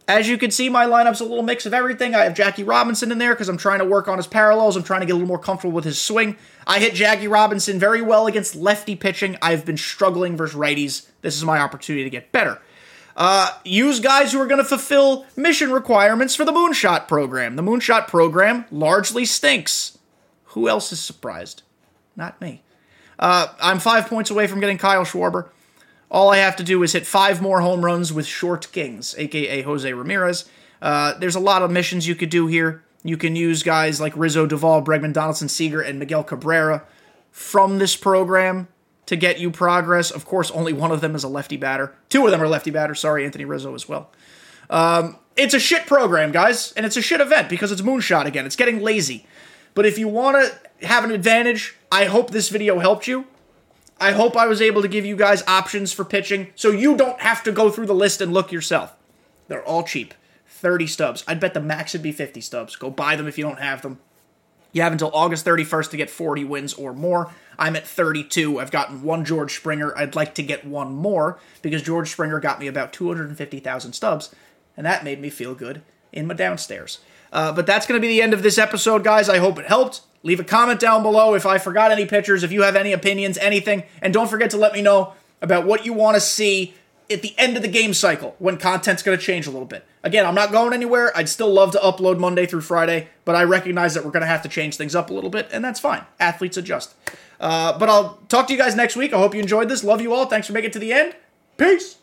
As 0.09 0.29
you 0.29 0.37
can 0.37 0.51
see, 0.51 0.69
my 0.69 0.85
lineup's 0.87 1.21
a 1.21 1.25
little 1.25 1.45
mix 1.45 1.65
of 1.65 1.73
everything. 1.73 2.15
I 2.15 2.25
have 2.25 2.35
Jackie 2.35 2.65
Robinson 2.65 3.12
in 3.12 3.19
there 3.19 3.35
because 3.35 3.49
I'm 3.49 3.57
trying 3.57 3.79
to 3.79 3.85
work 3.85 4.09
on 4.09 4.17
his 4.17 4.27
parallels. 4.27 4.77
I'm 4.77 4.83
trying 4.83 5.01
to 5.01 5.07
get 5.07 5.12
a 5.12 5.15
little 5.15 5.29
more 5.29 5.38
comfortable 5.38 5.73
with 5.73 5.85
his 5.85 6.01
swing. 6.01 6.37
I 6.67 6.81
hit 6.81 6.95
Jackie 6.95 7.29
Robinson 7.29 7.79
very 7.79 8.03
well 8.03 8.27
against 8.27 8.57
lefty 8.57 8.97
pitching. 8.97 9.37
I've 9.41 9.65
been 9.65 9.77
struggling 9.77 10.37
versus 10.37 10.59
righties. 10.59 11.07
This 11.21 11.37
is 11.37 11.45
my 11.45 11.61
opportunity 11.61 12.05
to 12.05 12.11
get 12.11 12.33
better. 12.33 12.61
Uh, 13.17 13.51
use 13.65 14.01
guys 14.01 14.33
who 14.33 14.41
are 14.41 14.47
going 14.47 14.62
to 14.62 14.65
fulfill 14.65 15.27
mission 15.37 15.71
requirements 15.71 16.35
for 16.35 16.45
the 16.45 16.53
Moonshot 16.53 17.07
program. 17.07 17.57
The 17.57 17.62
Moonshot 17.62 18.09
program 18.09 18.65
largely 18.71 19.25
stinks. 19.25 19.99
Who 20.47 20.69
else 20.69 20.93
is 20.93 21.01
surprised? 21.01 21.62
Not 22.17 22.41
me. 22.41 22.62
Uh, 23.19 23.49
I'm 23.61 23.79
five 23.79 24.07
points 24.09 24.31
away 24.31 24.47
from 24.47 24.61
getting 24.61 24.79
Kyle 24.79 25.05
Schwarber. 25.05 25.49
All 26.12 26.31
I 26.31 26.37
have 26.37 26.57
to 26.57 26.62
do 26.62 26.83
is 26.83 26.92
hit 26.92 27.07
five 27.07 27.40
more 27.40 27.62
home 27.62 27.83
runs 27.83 28.12
with 28.12 28.27
Short 28.27 28.70
Kings, 28.70 29.14
aka 29.16 29.62
Jose 29.62 29.90
Ramirez. 29.90 30.44
Uh, 30.83 31.14
there's 31.14 31.35
a 31.35 31.40
lot 31.40 31.62
of 31.62 31.70
missions 31.70 32.07
you 32.07 32.14
could 32.14 32.29
do 32.29 32.46
here. 32.46 32.85
You 33.03 33.16
can 33.16 33.35
use 33.35 33.62
guys 33.62 33.98
like 33.98 34.12
Rizzo, 34.14 34.44
Duvall, 34.44 34.83
Bregman, 34.83 35.14
Donaldson, 35.14 35.48
Seager, 35.48 35.81
and 35.81 35.98
Miguel 35.98 36.22
Cabrera 36.22 36.85
from 37.31 37.79
this 37.79 37.96
program 37.96 38.68
to 39.07 39.16
get 39.16 39.40
you 39.40 39.51
progress. 39.51 40.11
Of 40.11 40.27
course, 40.27 40.51
only 40.51 40.75
one 40.75 40.92
of 40.92 41.01
them 41.01 41.14
is 41.14 41.25
a 41.25 41.29
lefty 41.29 41.57
batter. 41.57 41.94
Two 42.11 42.27
of 42.27 42.31
them 42.31 42.42
are 42.42 42.48
lefty 42.48 42.70
batters. 42.70 43.01
Sorry, 43.01 43.25
Anthony 43.25 43.46
Rizzo 43.46 43.75
as 43.75 43.88
well. 43.88 44.11
Um, 44.68 45.16
it's 45.35 45.55
a 45.55 45.59
shit 45.59 45.87
program, 45.87 46.31
guys, 46.31 46.72
and 46.72 46.85
it's 46.85 46.98
a 46.98 47.03
shit 47.03 47.22
event 47.22 47.48
because 47.48 47.72
it's 47.72 47.81
Moonshot 47.81 48.27
again. 48.27 48.44
It's 48.44 48.57
getting 48.57 48.83
lazy. 48.83 49.27
But 49.72 49.87
if 49.87 49.98
you 49.98 50.09
want 50.09 50.37
to 50.37 50.87
have 50.87 51.05
an 51.05 51.11
advantage, 51.11 51.75
I 51.90 52.05
hope 52.05 52.31
this 52.31 52.51
video 52.51 52.81
helped 52.81 53.09
you. 53.09 53.27
I 54.03 54.11
hope 54.12 54.37
I 54.37 54.49
was 54.49 54.61
able 54.61 54.83
to 54.83 54.88
give 54.88 55.07
you 55.07 55.15
guys 55.15 55.45
options 55.47 55.93
for 55.93 56.05
pitching 56.05 56.49
so 56.57 56.71
you 56.71 56.97
don't 56.97 57.21
have 57.21 57.45
to 57.45 57.53
go 57.53 57.71
through 57.71 57.87
the 57.87 57.95
list 57.95 58.21
and 58.21 58.35
look 58.35 58.51
yourself. 58.51 58.97
They're 59.47 59.65
all 59.65 59.85
cheap. 59.85 60.12
30 60.49 60.88
stubs. 60.88 61.25
I'd 61.29 61.38
bet 61.38 61.55
the 61.55 61.61
max 61.61 61.93
would 61.93 62.03
be 62.03 62.11
50 62.11 62.41
stubs. 62.41 62.75
Go 62.75 62.91
buy 62.91 63.15
them 63.15 63.29
if 63.29 63.38
you 63.38 63.45
don't 63.45 63.61
have 63.61 63.83
them. 63.83 64.01
You 64.73 64.83
have 64.83 64.93
until 64.93 65.12
August 65.15 65.45
31st 65.47 65.91
to 65.91 65.97
get 65.97 66.11
40 66.11 66.45
wins 66.45 66.75
or 66.75 66.93
more. 66.93 67.31
I'm 67.59 67.77
at 67.77 67.87
32. 67.87 68.59
I've 68.59 68.71
gotten 68.73 69.03
one 69.03 69.25
George 69.25 69.55
Springer. 69.55 69.97
I'd 69.97 70.17
like 70.17 70.35
to 70.35 70.43
get 70.43 70.65
one 70.65 70.95
more 70.95 71.38
because 71.61 71.83
George 71.83 72.11
Springer 72.11 72.41
got 72.41 72.59
me 72.59 72.67
about 72.67 72.93
250,000 72.93 73.93
stubs, 73.93 74.35
and 74.77 74.85
that 74.85 75.05
made 75.05 75.21
me 75.21 75.31
feel 75.31 75.55
good 75.55 75.83
in 76.12 76.27
my 76.27 76.35
downstairs. 76.35 76.99
Uh, 77.33 77.53
but 77.53 77.67
that's 77.67 77.87
going 77.87 78.01
to 78.01 78.07
be 78.07 78.12
the 78.12 78.23
end 78.23 78.35
of 78.35 78.43
this 78.43 78.59
episode, 78.59 79.05
guys. 79.05 79.29
I 79.29 79.38
hope 79.38 79.59
it 79.59 79.67
helped. 79.67 80.01
Leave 80.23 80.41
a 80.41 80.45
comment 80.45 80.79
down 80.79 81.03
below 81.03 81.35
if 81.35 81.45
I 81.47 81.59
forgot 81.59 81.91
any 81.91 82.07
pictures, 82.07 82.45
if 82.45 82.53
you 82.53 82.63
have 82.63 82.77
any 82.77 82.93
opinions, 82.93 83.37
anything. 83.39 83.83
And 84.01 84.15
don't 84.15 84.29
forget 84.29 84.51
to 84.51 84.57
let 84.57 84.73
me 84.73 84.83
know 84.83 85.15
about 85.41 85.67
what 85.67 85.85
you 85.85 85.93
want 85.93 86.15
to 86.15 86.21
see 86.21 86.75
at 87.11 87.23
the 87.23 87.35
end 87.37 87.57
of 87.57 87.63
the 87.63 87.69
game 87.69 87.93
cycle 87.93 88.37
when 88.39 88.57
content's 88.57 89.03
going 89.03 89.19
to 89.19 89.23
change 89.23 89.47
a 89.47 89.51
little 89.51 89.67
bit. 89.67 89.85
Again, 90.03 90.25
I'm 90.25 90.35
not 90.35 90.53
going 90.53 90.73
anywhere. 90.73 91.17
I'd 91.17 91.29
still 91.29 91.53
love 91.53 91.73
to 91.73 91.79
upload 91.79 92.19
Monday 92.19 92.47
through 92.47 92.63
Friday, 92.63 93.09
but 93.25 93.35
I 93.35 93.43
recognize 93.45 93.95
that 93.95 94.05
we're 94.05 94.11
going 94.11 94.23
to 94.23 94.27
have 94.27 94.43
to 94.43 94.49
change 94.49 94.77
things 94.77 94.95
up 94.95 95.11
a 95.11 95.15
little 95.15 95.31
bit, 95.31 95.49
and 95.53 95.65
that's 95.65 95.81
fine. 95.81 96.05
Athletes 96.19 96.57
adjust. 96.57 96.95
Uh, 97.41 97.77
but 97.79 97.89
I'll 97.89 98.19
talk 98.29 98.47
to 98.47 98.53
you 98.53 98.59
guys 98.59 98.77
next 98.77 98.97
week. 98.97 99.13
I 99.13 99.19
hope 99.19 99.35
you 99.35 99.41
enjoyed 99.41 99.69
this. 99.69 99.83
Love 99.83 100.01
you 100.01 100.15
all. 100.15 100.27
Thanks 100.27 100.47
for 100.47 100.53
making 100.53 100.71
it 100.71 100.73
to 100.75 100.79
the 100.79 100.93
end. 100.93 101.15
Peace. 101.57 101.97